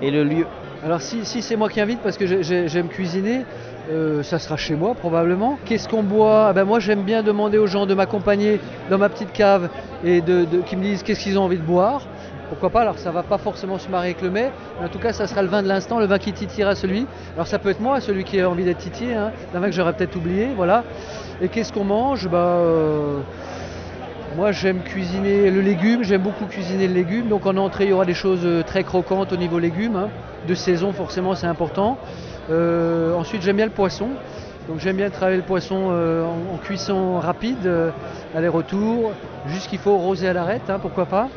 Et 0.00 0.10
le 0.10 0.24
lieu. 0.24 0.46
Alors 0.86 1.02
si, 1.02 1.24
c'est 1.42 1.56
moi 1.56 1.68
qui 1.68 1.80
invite 1.80 1.98
parce 2.00 2.16
que 2.16 2.42
j'aime 2.42 2.86
cuisiner, 2.86 3.44
euh, 3.90 4.22
ça 4.22 4.38
sera 4.38 4.56
chez 4.56 4.76
moi 4.76 4.94
probablement. 4.94 5.58
Qu'est-ce 5.64 5.88
qu'on 5.88 6.04
boit? 6.04 6.46
Ah 6.46 6.52
ben 6.52 6.64
Moi 6.64 6.78
j'aime 6.78 7.02
bien 7.02 7.24
demander 7.24 7.58
aux 7.58 7.66
gens 7.66 7.86
de 7.86 7.94
m'accompagner 7.94 8.60
dans 8.88 8.96
ma 8.96 9.08
petite 9.08 9.32
cave 9.32 9.68
et 10.04 10.20
de, 10.20 10.46
qui 10.64 10.76
me 10.76 10.82
disent 10.82 11.02
qu'est-ce 11.02 11.24
qu'ils 11.24 11.40
ont 11.40 11.42
envie 11.42 11.58
de 11.58 11.64
boire 11.64 12.06
pourquoi 12.48 12.70
pas? 12.70 12.82
Alors 12.82 13.00
ça 13.00 13.10
va 13.10 13.24
pas 13.24 13.38
forcément 13.38 13.80
se 13.80 13.90
marier 13.90 14.10
avec 14.10 14.22
le 14.22 14.30
mets, 14.30 14.52
mais 14.78 14.86
en 14.86 14.88
tout 14.88 15.00
cas 15.00 15.12
ça 15.12 15.26
sera 15.26 15.42
le 15.42 15.48
vin 15.48 15.64
de 15.64 15.66
l'instant, 15.66 15.98
le 15.98 16.06
vin 16.06 16.18
qui 16.18 16.32
titillera 16.32 16.76
celui. 16.76 17.04
Alors 17.34 17.48
ça 17.48 17.58
peut 17.58 17.70
être 17.70 17.80
moi, 17.80 18.00
celui 18.00 18.22
qui 18.22 18.38
a 18.38 18.48
envie 18.48 18.62
d'être 18.62 18.78
titillé, 18.78 19.14
hein, 19.14 19.32
un 19.52 19.58
vin 19.58 19.66
que 19.66 19.72
j'aurais 19.72 19.94
peut-être 19.94 20.14
oublié, 20.14 20.50
voilà. 20.54 20.84
Et 21.42 21.48
qu'est-ce 21.48 21.72
qu'on 21.72 21.82
mange? 21.82 22.28
Bah 22.28 22.62
moi 24.36 24.52
j'aime 24.52 24.82
cuisiner 24.82 25.50
le 25.50 25.62
légume, 25.62 26.04
j'aime 26.04 26.22
beaucoup 26.22 26.44
cuisiner 26.44 26.86
le 26.86 26.94
légume. 26.94 27.28
Donc 27.28 27.46
en 27.46 27.56
entrée 27.56 27.84
il 27.84 27.90
y 27.90 27.92
aura 27.92 28.04
des 28.04 28.14
choses 28.14 28.44
euh, 28.44 28.62
très 28.62 28.84
croquantes 28.84 29.32
au 29.32 29.36
niveau 29.36 29.58
légumes, 29.58 29.96
hein. 29.96 30.10
de 30.46 30.54
saison 30.54 30.92
forcément 30.92 31.34
c'est 31.34 31.46
important. 31.46 31.98
Euh, 32.50 33.14
ensuite 33.14 33.42
j'aime 33.42 33.56
bien 33.56 33.66
le 33.66 33.72
poisson. 33.72 34.10
Donc 34.68 34.80
j'aime 34.80 34.96
bien 34.96 35.10
travailler 35.10 35.38
le 35.38 35.44
poisson 35.44 35.92
en, 36.52 36.56
cuisson 36.58 37.20
rapide, 37.20 37.70
aller-retour, 38.34 39.12
juste 39.46 39.68
qu'il 39.70 39.78
faut 39.78 39.96
roser 39.96 40.26
à 40.26 40.32
l'arête, 40.32 40.68
hein, 40.68 40.80
pourquoi 40.80 41.06
pas. 41.06 41.28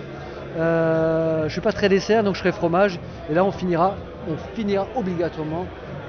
Euh, 0.58 1.42
je 1.42 1.46
ne 1.46 1.50
suis 1.50 1.62
pas 1.62 1.72
très 1.72 1.90
dessert, 1.90 2.24
donc 2.24 2.36
je 2.36 2.40
ferai 2.40 2.52
fromage. 2.52 3.00
Et 3.30 3.34
là, 3.34 3.44
on 3.46 3.52
finira, 3.52 3.96
on 4.28 4.36
finira 4.56 4.88
obligatoirement 4.96 5.66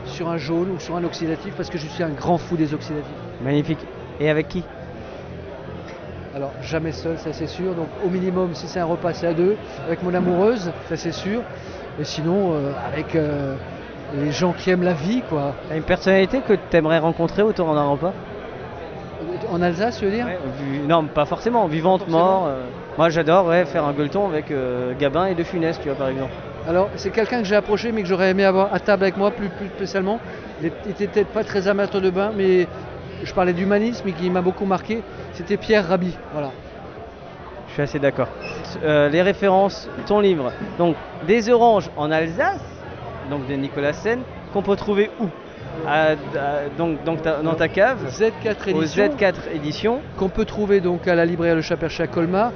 sur 0.07 0.29
un 0.29 0.39
jaune 0.39 0.71
ou 0.71 0.81
sur 0.81 0.97
un 0.97 1.05
oxydatif 1.05 1.53
parce 1.57 1.69
que 1.69 1.79
je 1.79 1.87
suis 1.87 2.03
un 2.03 2.09
grand 2.09 2.39
fou 2.39 2.57
des 2.57 2.73
oxydatifs. 2.73 3.13
Magnifique. 3.43 3.81
Et 4.19 4.31
avec 4.31 4.49
qui? 4.49 4.65
Alors, 6.35 6.53
jamais 6.63 6.93
seul, 6.93 7.19
ça 7.19 7.33
c'est 7.33 7.47
sûr. 7.49 7.75
Donc, 7.75 7.89
au 8.05 8.09
minimum, 8.09 8.55
si 8.55 8.69
c'est 8.69 8.81
un 8.81 8.85
repas, 8.85 9.13
c'est 9.13 9.27
à 9.27 9.35
deux. 9.35 9.57
Avec 9.87 10.03
mon 10.03 10.15
amoureuse, 10.15 10.71
ça 10.89 10.97
c'est 10.97 11.13
sûr. 11.13 11.43
Et 11.99 12.05
sinon, 12.05 12.53
euh, 12.53 12.73
avec 12.93 13.17
euh, 13.17 13.57
les 14.15 14.31
gens 14.31 14.53
qui 14.53 14.71
aiment 14.71 14.85
la 14.85 14.93
vie, 14.93 15.23
quoi. 15.29 15.55
T'as 15.69 15.77
une 15.77 15.83
personnalité 15.83 16.41
que 16.41 16.53
tu 16.53 16.77
aimerais 16.77 16.99
rencontrer 16.99 17.43
autour 17.43 17.75
d'un 17.75 17.89
repas? 17.89 18.15
En 19.51 19.61
Alsace, 19.61 19.99
tu 19.99 20.05
veux 20.05 20.11
dire? 20.13 20.29
Non, 20.87 21.05
pas 21.05 21.25
forcément. 21.25 21.67
Vivante, 21.67 22.07
mort. 22.09 22.49
Moi 22.97 23.09
j'adore 23.09 23.53
faire 23.67 23.85
un 23.85 23.93
gueuleton 23.93 24.29
avec 24.29 24.51
euh, 24.51 24.93
Gabin 24.99 25.27
et 25.27 25.35
De 25.35 25.43
Funès, 25.43 25.79
tu 25.81 25.89
vois 25.89 25.97
par 25.97 26.09
exemple. 26.09 26.33
Alors 26.69 26.91
c'est 26.97 27.11
quelqu'un 27.11 27.39
que 27.39 27.47
j'ai 27.47 27.55
approché 27.57 27.93
mais 27.93 28.03
que 28.03 28.09
j'aurais 28.09 28.31
aimé 28.31 28.45
avoir 28.45 28.75
à 28.75 28.81
table 28.81 29.05
avec 29.05 29.17
moi 29.17 29.31
plus, 29.31 29.49
plus 29.49 29.69
spécialement. 29.69 30.21
Il 30.61 30.67
était 30.67 31.07
peut-être 31.07 31.29
pas 31.33 31.45
très 31.45 31.69
amateur 31.69 32.01
de 32.01 32.11
bain 32.11 32.33
mais 32.37 32.69
je 33.23 33.33
parlais 33.33 33.53
d'humanisme 33.53 34.09
et 34.09 34.13
qui 34.13 34.31
m'a 34.31 34.43
beaucoup 34.43 34.67
marqué. 34.67 35.03
C'était 35.33 35.57
Pierre 35.57 35.89
Rabhi. 35.89 36.17
Voilà. 36.33 36.51
Je 37.69 37.73
suis 37.75 37.83
assez 37.83 37.99
d'accord. 37.99 38.29
Euh, 38.83 39.09
les 39.09 39.23
références, 39.23 39.89
ton 40.07 40.21
livre. 40.21 40.53
Donc 40.79 40.97
des 41.27 41.49
oranges 41.49 41.91
en 41.97 42.11
Alsace, 42.11 42.65
donc 43.31 43.47
de 43.47 43.55
Nicolas 43.55 43.93
Sen, 43.93 44.21
qu'on 44.53 44.63
peut 44.63 44.77
trouver 44.77 45.11
où? 45.21 45.29
Donc, 46.77 46.99
dans 47.05 47.55
ta 47.55 47.69
cave? 47.69 47.99
Z4 48.09 48.69
édition, 48.69 49.07
Z4 49.07 49.35
édition 49.55 50.01
qu'on 50.19 50.29
peut 50.29 50.45
trouver 50.45 50.81
donc 50.81 51.07
à 51.07 51.15
la 51.15 51.25
librairie 51.25 51.55
Le 51.55 51.63
Chat 51.63 51.79
à 51.83 52.07
Colmar 52.07 52.51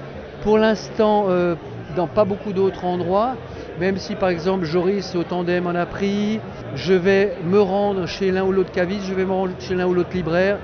pour 0.44 0.59
l'instant, 0.59 1.24
euh, 1.29 1.55
dans 1.96 2.07
pas 2.07 2.24
beaucoup 2.24 2.53
d'autres 2.53 2.85
endroits, 2.85 3.35
même 3.79 3.99
si 3.99 4.15
par 4.15 4.29
exemple 4.29 4.65
Joris 4.65 5.15
au 5.17 5.25
tandem 5.25 5.67
en 5.67 5.75
a 5.75 5.87
pris, 5.87 6.41
je 6.77 6.95
vais 6.95 7.37
me 7.45 7.61
rendre 7.61 8.07
chez 8.07 8.31
l'un 8.31 8.45
ou 8.45 8.53
l'autre 8.53 8.73
caviste, 8.73 9.07
je 9.07 9.15
vais 9.15 9.25
me 9.25 9.33
rendre 9.33 9.53
chez 9.59 9.75
l'un 9.75 9.87
ou 9.87 9.95
l'autre 9.95 10.15
libraire 10.15 10.59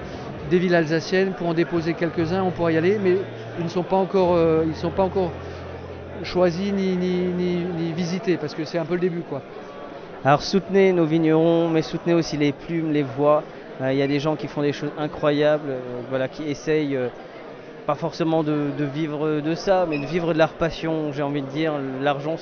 des 0.50 0.58
villes 0.58 0.74
alsaciennes 0.74 1.32
pour 1.32 1.46
en 1.46 1.54
déposer 1.54 1.94
quelques-uns, 1.94 2.42
on 2.42 2.50
pourra 2.50 2.72
y 2.72 2.76
aller, 2.76 2.98
mais 3.02 3.16
ils 3.58 3.64
ne 3.64 3.70
sont 3.70 3.82
pas 3.82 3.96
encore, 3.96 4.34
euh, 4.34 4.64
ils 4.66 4.74
sont 4.74 4.90
pas 4.90 5.04
encore 5.04 5.30
choisis 6.22 6.72
ni, 6.72 6.96
ni, 6.96 7.92
visités 7.92 8.36
parce 8.36 8.54
que 8.54 8.64
c'est 8.64 8.78
un 8.78 8.84
peu 8.84 8.94
le 8.94 9.00
début 9.00 9.22
quoi. 9.28 9.42
Alors 10.24 10.42
soutenez 10.42 10.92
nos 10.92 11.06
vignerons, 11.06 11.68
mais 11.68 11.82
soutenez 11.82 12.14
aussi 12.14 12.36
les 12.36 12.52
plumes, 12.52 12.92
les 12.92 13.02
voix. 13.02 13.42
Euh, 13.80 13.92
il 13.92 13.98
y 13.98 14.02
a 14.02 14.06
des 14.06 14.20
gens 14.20 14.36
qui 14.36 14.48
font 14.48 14.60
des 14.60 14.72
choses 14.72 14.90
incroyables, 14.98 15.72
voilà, 16.10 16.28
qui 16.28 16.44
essayent 16.44 16.98
pas 17.86 17.94
forcément 17.94 18.42
de, 18.42 18.70
vivre 18.92 19.40
de 19.40 19.54
ça, 19.54 19.86
mais 19.88 19.98
de 19.98 20.06
vivre 20.06 20.32
de 20.32 20.38
leur 20.38 20.52
passion, 20.52 21.12
j'ai 21.12 21.22
envie 21.22 21.42
de 21.42 21.48
dire. 21.48 21.74
L'argent, 22.00 22.36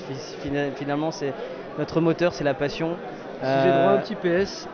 finalement, 0.77 1.11
c'est 1.11 1.33
notre 1.79 2.01
moteur, 2.01 2.33
c'est 2.33 2.45
la 2.45 2.55
passion. 2.55 2.97
Si 3.41 3.47
j'ai 3.47 3.69
droit 3.69 3.93
à 3.93 3.95
un 3.95 3.99
petit 3.99 4.17
PS, 4.17 4.69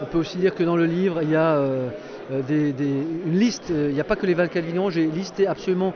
on 0.00 0.06
peut 0.06 0.18
aussi 0.18 0.38
dire 0.38 0.54
que 0.54 0.62
dans 0.62 0.76
le 0.76 0.86
livre, 0.86 1.20
il 1.22 1.30
y 1.30 1.36
a 1.36 1.56
euh, 1.56 1.88
euh, 2.32 2.42
une 2.50 3.38
liste, 3.38 3.70
il 3.70 3.92
n'y 3.92 4.00
a 4.00 4.04
pas 4.04 4.16
que 4.16 4.26
les 4.26 4.34
Valcales 4.34 4.64
vignerons, 4.64 4.90
j'ai 4.90 5.06
listé 5.06 5.46
absolument 5.46 5.92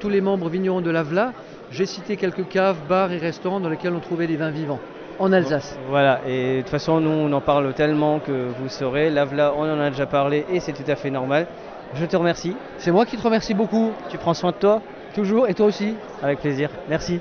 tous 0.00 0.08
les 0.08 0.20
membres 0.20 0.48
vignerons 0.48 0.80
de 0.80 0.90
l'AVLA. 0.90 1.32
J'ai 1.70 1.86
cité 1.86 2.16
quelques 2.16 2.48
caves, 2.48 2.76
bars 2.88 3.12
et 3.12 3.18
restaurants 3.18 3.60
dans 3.60 3.68
lesquels 3.68 3.94
on 3.94 4.00
trouvait 4.00 4.26
des 4.26 4.36
vins 4.36 4.50
vivants 4.50 4.80
en 5.18 5.32
Alsace. 5.32 5.78
Voilà, 5.88 6.20
et 6.26 6.56
de 6.56 6.60
toute 6.62 6.70
façon, 6.70 7.00
nous, 7.00 7.10
on 7.10 7.32
en 7.32 7.40
parle 7.40 7.72
tellement 7.74 8.18
que 8.18 8.32
vous 8.32 8.68
saurez. 8.68 9.08
L'AVLA, 9.10 9.54
on 9.56 9.62
en 9.62 9.80
a 9.80 9.90
déjà 9.90 10.06
parlé 10.06 10.44
et 10.50 10.60
c'est 10.60 10.72
tout 10.72 10.88
à 10.90 10.96
fait 10.96 11.10
normal. 11.10 11.46
Je 11.94 12.06
te 12.06 12.16
remercie. 12.16 12.56
C'est 12.78 12.90
moi 12.90 13.04
qui 13.04 13.16
te 13.16 13.22
remercie 13.22 13.54
beaucoup. 13.54 13.90
Tu 14.08 14.18
prends 14.18 14.34
soin 14.34 14.50
de 14.52 14.56
toi 14.56 14.82
Toujours, 15.14 15.46
et 15.48 15.54
toi 15.54 15.66
aussi. 15.66 15.94
Avec 16.22 16.40
plaisir. 16.40 16.70
Merci. 16.88 17.20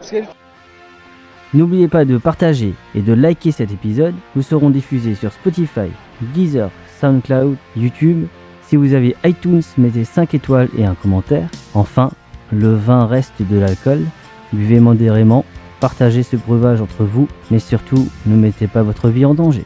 N'oubliez 1.53 1.89
pas 1.89 2.05
de 2.05 2.17
partager 2.17 2.73
et 2.95 3.01
de 3.01 3.11
liker 3.11 3.51
cet 3.51 3.71
épisode. 3.71 4.15
Nous 4.35 4.41
serons 4.41 4.69
diffusés 4.69 5.15
sur 5.15 5.33
Spotify, 5.33 5.89
Deezer, 6.33 6.69
SoundCloud, 7.01 7.57
YouTube. 7.75 8.27
Si 8.61 8.77
vous 8.77 8.93
avez 8.93 9.17
iTunes, 9.25 9.61
mettez 9.77 10.05
5 10.05 10.33
étoiles 10.33 10.69
et 10.77 10.85
un 10.85 10.95
commentaire. 10.95 11.49
Enfin, 11.73 12.11
le 12.53 12.73
vin 12.73 13.05
reste 13.05 13.41
de 13.41 13.59
l'alcool. 13.59 14.05
Buvez 14.53 14.79
modérément, 14.79 15.43
partagez 15.81 16.23
ce 16.23 16.37
breuvage 16.37 16.79
entre 16.79 17.03
vous, 17.03 17.27
mais 17.49 17.59
surtout, 17.59 18.07
ne 18.25 18.37
mettez 18.37 18.67
pas 18.67 18.83
votre 18.83 19.09
vie 19.09 19.25
en 19.25 19.33
danger. 19.33 19.65